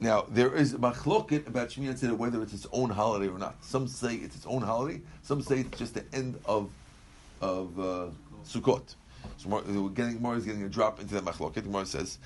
Now 0.00 0.24
there 0.30 0.54
is 0.54 0.72
machloket 0.74 1.46
about 1.46 1.68
Shemini 1.68 1.92
Atzeret 1.92 2.16
whether 2.16 2.40
it's 2.42 2.54
its 2.54 2.66
own 2.72 2.88
holiday 2.88 3.28
or 3.28 3.38
not. 3.38 3.62
Some 3.62 3.88
say 3.88 4.14
it's 4.14 4.36
its 4.36 4.46
own 4.46 4.62
holiday. 4.62 5.02
Some 5.22 5.42
say 5.42 5.60
it's 5.60 5.78
just 5.78 5.92
the 5.92 6.04
end 6.14 6.38
of 6.46 6.70
of 7.42 7.78
uh, 7.78 8.06
Sukkot. 8.46 8.94
So 9.36 9.88
getting 9.88 10.22
more 10.22 10.36
is 10.36 10.44
getting 10.44 10.62
a 10.62 10.68
drop 10.68 11.00
into 11.00 11.14
that 11.14 11.24
machloket. 11.24 11.54
The 11.54 11.62
Gemara 11.62 11.86
says. 11.86 12.18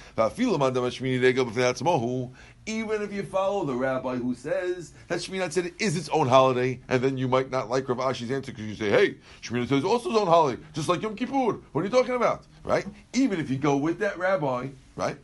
Even 2.69 3.03
if 3.03 3.13
you 3.13 3.23
follow 3.23 3.65
the 3.65 3.75
rabbi 3.75 4.17
who 4.17 4.35
says 4.35 4.93
that 5.09 5.21
Shemini 5.21 5.47
Atzeret 5.47 5.75
is 5.79 5.97
its 5.97 6.09
own 6.09 6.27
holiday, 6.29 6.81
and 6.89 7.01
then 7.01 7.17
you 7.17 7.29
might 7.29 7.51
not 7.51 7.71
like 7.71 7.89
Rav 7.89 7.99
Ashi's 7.99 8.31
answer 8.31 8.51
because 8.53 8.67
you 8.67 8.75
say, 8.75 8.91
"Hey, 8.91 9.17
Atzeret 9.41 9.71
is 9.71 9.85
also 9.85 10.11
its 10.11 10.19
own 10.19 10.27
holiday, 10.27 10.61
just 10.73 10.89
like 10.89 11.01
Yom 11.01 11.15
Kippur." 11.15 11.61
What 11.73 11.81
are 11.81 11.85
you 11.85 11.91
talking 11.91 12.17
about, 12.17 12.45
right? 12.65 12.85
Even 13.13 13.39
if 13.41 13.51
you 13.51 13.57
go 13.57 13.77
with 13.77 14.01
that 14.01 14.19
rabbi, 14.19 14.69
right? 14.97 15.17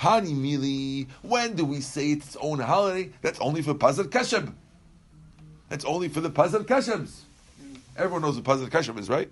Hani 0.00 0.34
mili. 0.34 1.06
When 1.22 1.54
do 1.54 1.64
we 1.64 1.80
say 1.80 2.10
it's 2.10 2.26
its 2.26 2.36
own 2.40 2.58
holiday? 2.58 3.12
That's 3.22 3.40
only 3.40 3.62
for 3.62 3.74
Pazar 3.74 4.04
Kashem. 4.04 4.52
That's 5.68 5.84
only 5.84 6.08
for 6.08 6.20
the 6.20 6.30
Pazar 6.30 6.64
Kashems. 6.64 7.20
Everyone 7.96 8.22
knows 8.22 8.36
what 8.36 8.44
Pazar 8.44 8.68
Kashem 8.68 8.98
is, 8.98 9.08
right? 9.08 9.30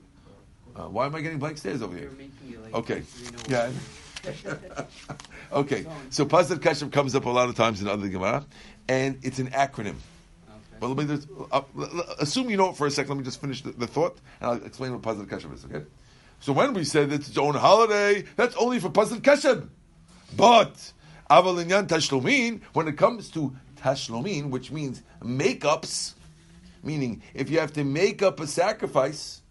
Uh, 0.76 0.82
why 0.84 1.06
am 1.06 1.14
I 1.14 1.20
getting 1.20 1.38
blank 1.38 1.58
stares 1.58 1.82
over 1.82 1.96
here? 1.96 2.10
like. 2.62 2.74
Okay. 2.74 3.02
Yeah. 3.48 3.70
okay. 5.52 5.86
So 6.10 6.24
Pazar 6.24 6.56
Kashem 6.56 6.90
comes 6.90 7.14
up 7.14 7.26
a 7.26 7.30
lot 7.30 7.48
of 7.48 7.54
times 7.54 7.80
in 7.80 7.88
other 7.88 8.08
Gemara, 8.08 8.44
and 8.88 9.18
it's 9.22 9.38
an 9.38 9.50
acronym. 9.50 9.96
Okay. 10.48 10.78
But 10.80 10.88
let 10.88 10.96
me 10.96 11.16
just 11.16 11.28
uh, 11.52 11.62
assume 12.18 12.50
you 12.50 12.56
know 12.56 12.70
it 12.70 12.76
for 12.76 12.86
a 12.86 12.90
second. 12.90 13.10
Let 13.10 13.18
me 13.18 13.24
just 13.24 13.40
finish 13.40 13.62
the, 13.62 13.72
the 13.72 13.86
thought, 13.86 14.18
and 14.40 14.50
I'll 14.50 14.64
explain 14.64 14.92
what 14.92 15.02
Pazar 15.02 15.26
Kashem 15.26 15.54
is. 15.54 15.64
Okay. 15.64 15.84
So 16.40 16.52
when 16.52 16.74
we 16.74 16.84
said 16.84 17.12
it's 17.12 17.28
its 17.28 17.38
own 17.38 17.54
holiday, 17.54 18.24
that's 18.36 18.56
only 18.56 18.80
for 18.80 18.90
Pazar 18.90 19.20
Kashem. 19.20 19.68
But 20.36 20.92
avalinyan 21.30 21.86
tashlomin, 21.86 22.62
when 22.72 22.88
it 22.88 22.96
comes 22.96 23.30
to 23.30 23.54
tashlomin, 23.76 24.50
which 24.50 24.72
means 24.72 25.02
makeups, 25.22 26.14
meaning 26.82 27.22
if 27.34 27.48
you 27.50 27.60
have 27.60 27.72
to 27.74 27.84
make 27.84 28.22
up 28.22 28.40
a 28.40 28.46
sacrifice 28.46 29.42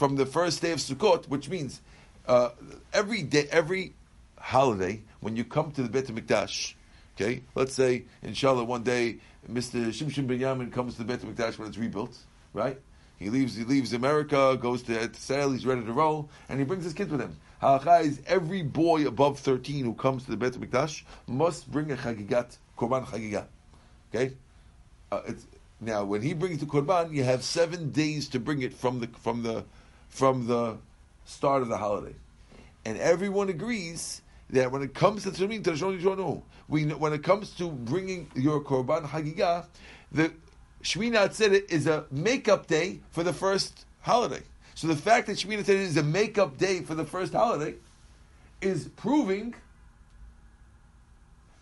from 0.00 0.16
the 0.16 0.24
first 0.24 0.62
day 0.62 0.72
of 0.72 0.78
Sukkot, 0.78 1.28
which 1.28 1.50
means 1.50 1.82
uh, 2.26 2.48
every 2.90 3.22
day, 3.22 3.46
every 3.50 3.92
holiday, 4.38 5.02
when 5.20 5.36
you 5.36 5.44
come 5.44 5.72
to 5.72 5.82
the 5.82 5.90
Beit 5.90 6.06
Hamikdash, 6.06 6.72
okay, 7.14 7.42
let's 7.54 7.74
say, 7.74 8.04
inshallah, 8.22 8.64
one 8.64 8.82
day, 8.82 9.18
Mr. 9.46 9.88
Shimshon 9.88 10.26
Binyamin 10.26 10.72
comes 10.72 10.94
to 10.94 11.02
the 11.02 11.04
Beit 11.04 11.20
Hamikdash 11.20 11.58
when 11.58 11.68
it's 11.68 11.76
rebuilt, 11.76 12.16
right? 12.54 12.80
He 13.18 13.28
leaves, 13.28 13.54
he 13.54 13.64
leaves 13.64 13.92
America, 13.92 14.56
goes 14.58 14.82
to 14.84 15.12
sail, 15.12 15.52
he's 15.52 15.66
ready 15.66 15.84
to 15.84 15.92
roll, 15.92 16.30
and 16.48 16.58
he 16.58 16.64
brings 16.64 16.84
his 16.84 16.94
kids 16.94 17.10
with 17.10 17.20
him. 17.20 17.36
Halacha 17.60 18.02
is 18.02 18.22
every 18.26 18.62
boy 18.62 19.06
above 19.06 19.38
13 19.40 19.84
who 19.84 19.92
comes 19.92 20.24
to 20.24 20.30
the 20.30 20.38
Beit 20.38 20.54
Hamikdash 20.54 21.02
must 21.26 21.70
bring 21.70 21.92
a 21.92 21.96
chagigat, 21.96 22.56
korban 22.78 23.04
chagiga. 23.04 23.44
Okay? 24.14 24.34
Uh, 25.12 25.20
now, 25.78 26.04
when 26.04 26.22
he 26.22 26.32
brings 26.32 26.58
the 26.58 26.64
korban, 26.64 27.12
you 27.12 27.22
have 27.24 27.44
seven 27.44 27.90
days 27.90 28.28
to 28.30 28.40
bring 28.40 28.62
it 28.62 28.72
from 28.72 29.00
the 29.00 29.08
from 29.08 29.42
the 29.42 29.64
from 30.10 30.46
the 30.46 30.76
start 31.24 31.62
of 31.62 31.68
the 31.68 31.78
holiday, 31.78 32.14
and 32.84 32.98
everyone 32.98 33.48
agrees 33.48 34.22
that 34.50 34.70
when 34.70 34.82
it 34.82 34.94
comes 34.94 35.22
to 35.22 35.30
Tzumim 35.30 36.42
we 36.68 36.84
when 36.84 37.12
it 37.12 37.22
comes 37.22 37.50
to 37.52 37.68
bringing 37.68 38.30
your 38.34 38.62
korban 38.62 39.06
Hagigah, 39.06 39.66
the 40.12 40.32
Shmini 40.82 41.16
Atzeret 41.16 41.70
is 41.70 41.86
a 41.86 42.04
makeup 42.10 42.66
day 42.66 43.00
for 43.10 43.22
the 43.22 43.32
first 43.32 43.86
holiday. 44.00 44.42
So 44.74 44.86
the 44.86 44.96
fact 44.96 45.26
that 45.28 45.36
Shmini 45.36 45.60
Atzeret 45.60 45.68
is 45.68 45.96
a 45.96 46.02
makeup 46.02 46.58
day 46.58 46.80
for 46.80 46.94
the 46.94 47.04
first 47.04 47.32
holiday 47.32 47.74
is 48.60 48.88
proving 48.88 49.54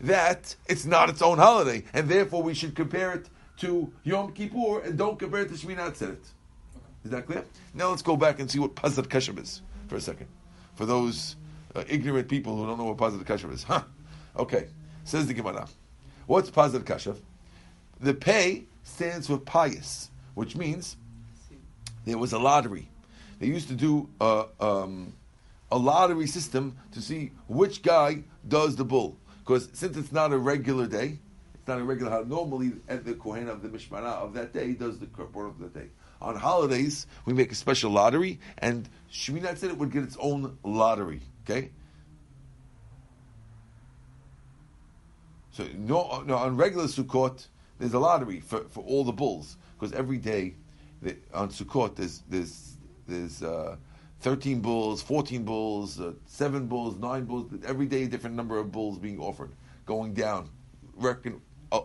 that 0.01 0.55
it's 0.67 0.85
not 0.85 1.11
its 1.11 1.23
own 1.23 1.39
holiday, 1.39 1.85
and 1.93 2.09
therefore 2.09 2.43
we 2.43 2.55
should 2.55 2.75
compare 2.75 3.13
it 3.13 3.29
to 3.59 3.93
Yom 4.05 4.33
Kippur 4.33 4.81
and 4.81 4.97
don't 4.97 5.19
compare 5.19 5.43
it 5.43 5.49
to 5.49 5.55
Shmini 5.55 5.79
Atzeret. 5.79 6.19
Is 7.05 7.11
that 7.11 7.27
clear? 7.27 7.45
Now 7.75 7.91
let's 7.91 8.03
go 8.03 8.17
back 8.17 8.41
and 8.41 8.51
see 8.51 8.59
what 8.59 8.75
Pazat 8.75 9.07
Kashem 9.07 9.41
is 9.41 9.63
for 9.87 9.97
a 9.97 10.01
second. 10.01 10.27
For 10.75 10.87
those 10.87 11.37
uh, 11.75 11.85
ignorant 11.89 12.29
people 12.29 12.57
who 12.57 12.67
don't 12.67 12.79
know 12.79 12.85
what 12.85 12.97
Pazat 12.97 13.25
Kashem 13.25 13.53
is. 13.53 13.63
Huh. 13.63 13.83
Okay. 14.37 14.69
Says 15.05 15.27
the 15.27 15.35
Gemara. 15.35 15.69
What's 16.27 16.51
Pazat 16.51 16.83
Kashem? 16.85 17.17
The 18.01 18.15
pay 18.15 18.65
stands 18.85 19.27
for 19.27 19.39
pious, 19.39 20.11
which 20.35 20.57
means 20.57 20.97
there 22.05 22.19
was 22.19 22.33
a 22.33 22.39
lottery. 22.39 22.89
They 23.39 23.47
used 23.47 23.69
to 23.69 23.75
do 23.75 24.09
a, 24.21 24.47
um, 24.61 25.13
a 25.71 25.79
lottery 25.79 26.27
system 26.27 26.77
to 26.93 27.01
see 27.01 27.33
which 27.49 27.83
guy 27.83 28.23
does 28.47 28.77
the 28.77 28.85
bull. 28.85 29.17
Because 29.41 29.69
since 29.73 29.97
it's 29.97 30.13
not 30.13 30.33
a 30.33 30.39
regular 30.39 30.87
day, 30.87 31.19
it's 31.55 31.67
not 31.67 31.79
a 31.79 31.85
regular. 31.85 32.25
Normally, 32.25 32.73
at 32.89 33.05
the 33.05 33.15
Kohen 33.15 33.49
of 33.49 33.63
the 33.63 33.69
Mishmar 33.69 34.03
of 34.03 34.35
that 34.35 34.53
day 34.53 34.73
does 34.73 34.99
the 34.99 35.07
korban 35.07 35.49
of 35.49 35.59
that 35.61 35.75
day. 35.75 35.89
On 36.21 36.35
holidays, 36.35 37.07
we 37.27 37.33
make 37.33 37.53
a 37.53 37.55
special 37.55 37.93
lottery, 37.93 38.41
and 38.59 38.89
Shemini 39.13 39.43
Atzeret 39.43 39.77
would 39.77 39.93
get 39.93 40.03
its 40.03 40.17
own 40.19 40.59
lottery. 40.65 41.21
Okay. 41.45 41.71
So 45.53 45.65
no, 45.77 46.23
no, 46.27 46.37
on 46.37 46.57
regular 46.57 46.87
Sukkot, 46.87 47.47
there's 47.79 47.95
a 47.95 47.99
lottery 47.99 48.41
for, 48.41 48.61
for 48.69 48.85
all 48.85 49.05
the 49.05 49.13
bulls 49.13 49.57
because 49.79 49.93
every 49.93 50.19
day 50.19 50.55
the, 51.03 51.17
on 51.33 51.51
Sukkot 51.51 51.97
there's 51.97 52.23
there's 52.29 52.77
there's 53.07 53.43
uh, 53.43 53.77
thirteen 54.21 54.61
bulls, 54.61 55.03
fourteen 55.03 55.45
bulls, 55.45 56.01
uh, 56.01 56.13
seven 56.27 56.67
bulls, 56.67 56.97
nine 56.97 57.25
bulls. 57.25 57.51
Every 57.65 57.87
day, 57.87 58.05
a 58.05 58.09
different 58.09 58.37
number 58.37 58.59
of 58.59 58.71
bulls 58.71 58.99
being 58.99 59.19
offered, 59.19 59.53
going 59.87 60.15
down. 60.15 60.49
Reckon 60.97 61.41
uh, 61.71 61.81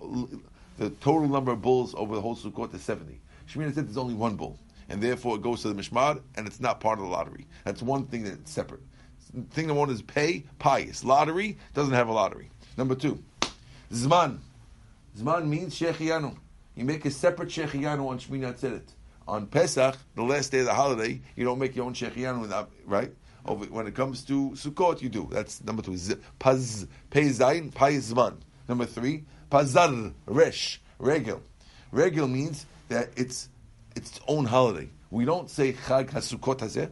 the 0.78 0.90
total 0.90 1.28
number 1.28 1.52
of 1.52 1.62
bulls 1.62 1.94
over 1.96 2.16
the 2.16 2.22
whole 2.22 2.36
Sukkot 2.36 2.74
is 2.74 2.82
seventy. 2.82 3.22
Shemini 3.50 3.72
Atzeret 3.72 3.86
there's 3.86 3.98
only 3.98 4.14
one 4.14 4.36
bull, 4.36 4.60
and 4.90 5.02
therefore 5.02 5.36
it 5.36 5.42
goes 5.42 5.62
to 5.62 5.74
the 5.74 5.82
Mishmar, 5.82 6.22
and 6.36 6.48
it's 6.48 6.60
not 6.60 6.80
part 6.80 7.00
of 7.00 7.06
the 7.06 7.12
lottery. 7.12 7.48
That's 7.66 7.82
one 7.82 8.06
thing 8.06 8.24
that's 8.24 8.52
separate. 8.52 8.82
Thing 9.52 9.68
number 9.68 9.80
one 9.80 9.90
is 9.90 10.02
pay, 10.02 10.46
pious. 10.60 11.04
Lottery 11.04 11.58
doesn't 11.74 11.94
have 11.94 12.08
a 12.08 12.12
lottery. 12.14 12.50
Number 12.78 12.96
two, 12.96 13.24
Zman. 13.92 14.40
Zman 15.18 15.48
means 15.48 15.78
Shecheyanu. 15.80 16.36
You 16.76 16.86
make 16.86 17.06
a 17.06 17.12
separate 17.12 17.50
Shecheyanu 17.50 18.08
on 18.08 18.20
Shmini 18.20 18.52
Atzeret. 18.54 18.84
On 19.28 19.48
Pesach, 19.48 19.96
the 20.16 20.24
last 20.24 20.52
day 20.52 20.60
of 20.60 20.66
the 20.66 20.74
holiday, 20.74 21.22
you 21.36 21.46
don't 21.46 21.60
make 21.60 21.76
your 21.76 21.86
own 21.86 21.94
Shecheyanu, 21.94 22.68
right? 22.86 23.12
Over, 23.46 23.66
when 23.66 23.88
it 23.88 23.96
comes 23.96 24.24
to 24.26 24.52
Sukkot, 24.52 25.02
you 25.02 25.10
do. 25.10 25.28
That's 25.32 25.64
number 25.64 25.82
two. 25.82 25.98
Z- 25.98 26.16
Paz, 26.40 26.88
Pei 27.10 27.26
Zayin, 27.30 27.74
Pai 27.74 27.96
Zman. 27.98 28.36
Number 28.68 28.86
three, 28.86 29.26
Pazar, 29.52 30.14
Resh, 30.26 30.82
Regel. 30.98 31.42
Regel 31.92 32.28
means 32.28 32.66
that 32.94 33.10
it's 33.18 33.50
its 33.96 34.20
own 34.28 34.46
holiday. 34.46 34.90
We 35.10 35.26
don't 35.26 35.50
say 35.50 35.74
Chag 35.74 36.12
HaSukkot 36.12 36.60
Hazeh. 36.60 36.92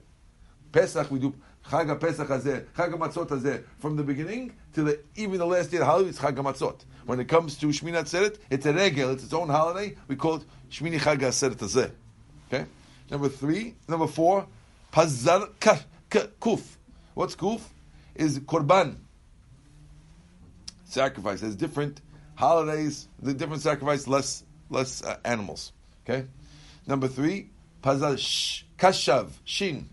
Pesach, 0.71 1.11
we 1.11 1.19
do 1.19 1.33
Chag 1.69 1.95
HaPesach 1.95 2.27
Hazeh, 2.27 2.65
Chag 2.75 2.93
HaMatzot 2.93 3.27
Hazeh. 3.27 3.63
From 3.77 3.95
the 3.95 4.03
beginning 4.03 4.53
to 4.73 4.83
the, 4.83 4.99
even 5.15 5.37
the 5.37 5.45
last 5.45 5.69
day 5.69 5.77
of 5.77 5.81
the 5.81 5.85
holiday, 5.85 6.09
it's 6.09 6.19
Chag 6.19 6.35
HaMatzot. 6.35 6.85
When 7.05 7.19
it 7.19 7.25
comes 7.25 7.57
to 7.57 7.67
Shmini 7.67 8.01
Atzeret, 8.01 8.37
it's 8.49 8.65
a 8.65 8.73
regel, 8.73 9.11
it's 9.11 9.23
its 9.23 9.33
own 9.33 9.49
holiday. 9.49 9.95
We 10.07 10.15
call 10.15 10.37
it 10.37 10.43
Shmini 10.71 10.99
Chag 10.99 11.19
HaAtzeret 11.19 11.57
Hazeh. 11.57 11.91
Okay? 12.51 12.65
Number 13.11 13.29
three, 13.29 13.75
number 13.87 14.07
four, 14.07 14.47
Pazar 14.91 15.49
Kuf. 15.59 16.63
What's 17.13 17.35
Kuf? 17.35 17.61
Is 18.15 18.39
Korban. 18.39 18.95
Sacrifice. 20.85 21.41
There's 21.41 21.55
different 21.55 22.01
holidays, 22.35 23.07
the 23.21 23.33
different 23.33 23.61
sacrifice, 23.61 24.07
less 24.07 24.43
less 24.71 25.03
uh, 25.03 25.17
animals. 25.23 25.73
Okay? 26.03 26.27
Number 26.87 27.07
three, 27.07 27.49
Pazal 27.83 28.17
sh, 28.17 28.63
Kashav, 28.77 29.29
Shin. 29.45 29.89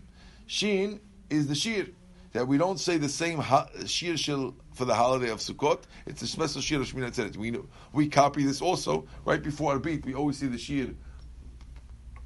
Shin 0.47 0.99
is 1.29 1.47
the 1.47 1.55
Shir. 1.55 1.87
That 2.33 2.47
we 2.47 2.57
don't 2.57 2.79
say 2.79 2.97
the 2.97 3.09
same 3.09 3.41
Shir 3.41 4.13
shil 4.13 4.53
for 4.73 4.85
the 4.85 4.93
holiday 4.93 5.29
of 5.29 5.39
Sukkot. 5.39 5.81
It's 6.05 6.21
a 6.21 6.27
special 6.27 6.61
Shir 6.61 6.81
of 6.81 6.87
Shmini 6.87 7.09
Atzeret. 7.09 7.37
We, 7.37 7.57
we 7.91 8.07
copy 8.07 8.43
this 8.43 8.61
also. 8.61 9.07
Right 9.25 9.41
before 9.41 9.73
our 9.73 9.79
beat, 9.79 10.05
we 10.05 10.13
always 10.13 10.37
see 10.37 10.47
the 10.47 10.57
Shir 10.57 10.93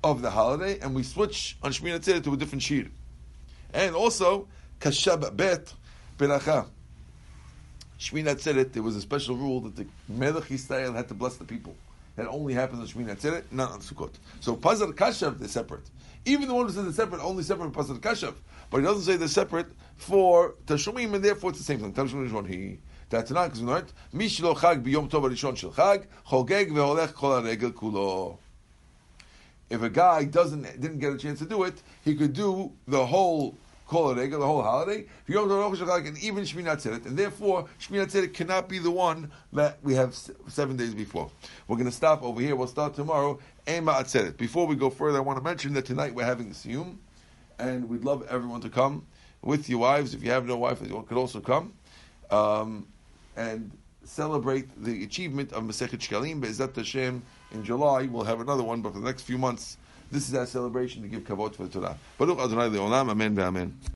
of 0.04 0.22
the 0.22 0.30
holiday, 0.30 0.80
and 0.80 0.94
we 0.94 1.04
switch 1.04 1.58
on 1.64 1.72
Shmini 1.72 2.00
Atzeret 2.00 2.24
to 2.26 2.34
a 2.34 2.38
different 2.38 2.64
Shir. 2.64 2.88
And 3.74 3.96
also, 3.96 4.48
Kashab 4.80 5.36
Bet 5.38 5.74
Beracha. 6.18 6.68
Shmini 7.98 8.36
Atzeret, 8.36 8.74
there 8.74 8.84
was 8.84 8.98
a 8.98 9.02
special 9.02 9.38
rule 9.38 9.62
that 9.62 9.78
the 9.78 9.86
Melech 10.10 10.46
Yisrael 10.46 10.94
had 10.94 11.08
to 11.08 11.14
bless 11.14 11.38
the 11.38 11.46
people. 11.46 11.76
That 12.16 12.28
only 12.28 12.54
happens 12.54 12.80
on 12.80 12.88
Shmini 12.88 13.16
Atzeret, 13.16 13.44
not 13.52 13.72
on 13.72 13.80
Sukkot. 13.80 14.14
So 14.40 14.56
Pazar 14.56 14.94
Kashav, 14.94 15.40
they're 15.40 15.48
separate. 15.48 15.90
Even 16.26 16.48
the 16.48 16.54
one 16.54 16.68
who 16.68 16.72
says 16.72 16.84
they're 16.84 16.94
separate, 16.94 17.22
only 17.22 17.44
separate 17.44 17.72
Pazar 17.72 18.00
Kashav. 18.00 18.36
But 18.70 18.78
he 18.78 18.84
doesn't 18.84 19.04
say 19.04 19.18
they're 19.18 19.28
separate 19.28 19.68
for 19.96 20.56
Tashlomin, 20.66 21.16
and 21.16 21.26
therefore 21.26 21.50
it's 21.50 21.60
the 21.60 21.66
same 21.66 21.80
thing. 21.80 21.94
Tashlomin 21.94 22.30
Rishon, 22.30 22.48
he, 22.48 22.80
because 23.10 23.62
we 23.62 23.68
learned, 23.68 23.94
Mishlo 24.14 24.56
Chag 24.56 24.84
biyom 24.84 25.08
tov 25.10 25.30
rishon 25.30 25.56
shel 25.56 25.72
Chag, 25.72 26.06
chogeg 26.28 26.72
veholech 26.72 27.14
kol 27.14 27.42
haregel 27.42 27.72
kulo. 27.72 28.38
If 29.70 29.84
a 29.84 29.90
guy 29.90 30.26
doesn't 30.26 30.64
didn't 30.82 31.00
get 31.00 31.14
a 31.14 31.18
chance 31.18 31.40
to 31.40 31.46
do 31.46 31.64
it, 31.64 31.82
he 32.04 32.16
could 32.16 32.34
do 32.34 32.72
the 32.88 33.06
whole 33.06 33.56
Kol 33.94 34.16
Regel, 34.16 34.40
the 34.40 34.48
whole 34.48 34.64
holiday, 34.64 35.02
If 35.02 35.30
you 35.30 35.36
Yom 35.36 35.48
Tov 35.48 35.76
Hashanah, 35.76 36.08
and 36.08 36.18
even 36.18 36.44
Shmini 36.44 36.66
Atzeret, 36.66 37.06
and 37.06 37.16
therefore 37.16 37.68
Shmini 37.80 38.04
Atzeret 38.04 38.34
cannot 38.34 38.68
be 38.68 38.80
the 38.80 38.90
one 38.90 39.32
that 39.52 39.78
we 39.84 39.94
have 39.94 40.16
seven 40.48 40.76
days 40.76 40.96
before. 40.96 41.30
We're 41.68 41.76
going 41.76 41.86
to 41.86 41.96
stop 41.96 42.24
over 42.24 42.42
here. 42.42 42.56
We'll 42.56 42.66
start 42.66 42.96
tomorrow. 42.96 43.38
Ema 43.68 43.92
Atzeret. 43.92 44.36
Before 44.36 44.66
we 44.66 44.76
go 44.76 44.90
further, 44.90 45.20
I 45.20 45.22
want 45.22 45.38
to 45.38 45.44
mention 45.44 45.74
that 45.76 45.86
tonight 45.86 46.16
we're 46.16 46.26
having 46.26 46.50
siyum, 46.54 46.96
and 47.60 47.88
we'd 47.88 48.04
love 48.04 48.26
everyone 48.32 48.62
to 48.62 48.70
come 48.70 49.06
with 49.44 49.70
your 49.70 49.78
wives. 49.78 50.16
If 50.16 50.24
you 50.24 50.32
have 50.32 50.48
no 50.48 50.58
wife, 50.58 50.82
you 50.82 51.06
could 51.08 51.18
also 51.20 51.40
come. 51.40 51.74
Um, 52.32 52.88
and 53.38 53.70
celebrate 54.06 54.70
the 54.84 55.04
achievement 55.04 55.54
of 55.54 55.66
Masechet 55.66 56.00
Shkalim 56.00 56.42
Be'ezat 56.42 56.76
Hashem 56.76 57.22
in 57.52 57.64
July. 57.64 58.08
We'll 58.08 58.24
have 58.24 58.42
another 58.42 58.64
one, 58.64 58.82
but 58.82 58.94
for 58.94 59.00
the 59.00 59.06
next 59.06 59.22
few 59.22 59.38
months, 59.38 59.78
this 60.14 60.30
is 60.30 60.36
our 60.36 60.46
celebration 60.46 61.02
to 61.02 61.08
give 61.08 61.24
kavod 61.24 61.56
for 61.56 61.64
the 61.64 61.70
Torah. 61.70 61.98
Baruch 62.18 62.40
Adonai 62.40 62.70
Le'olam, 62.70 63.10
Amen 63.10 63.36
ve'amen. 63.36 63.72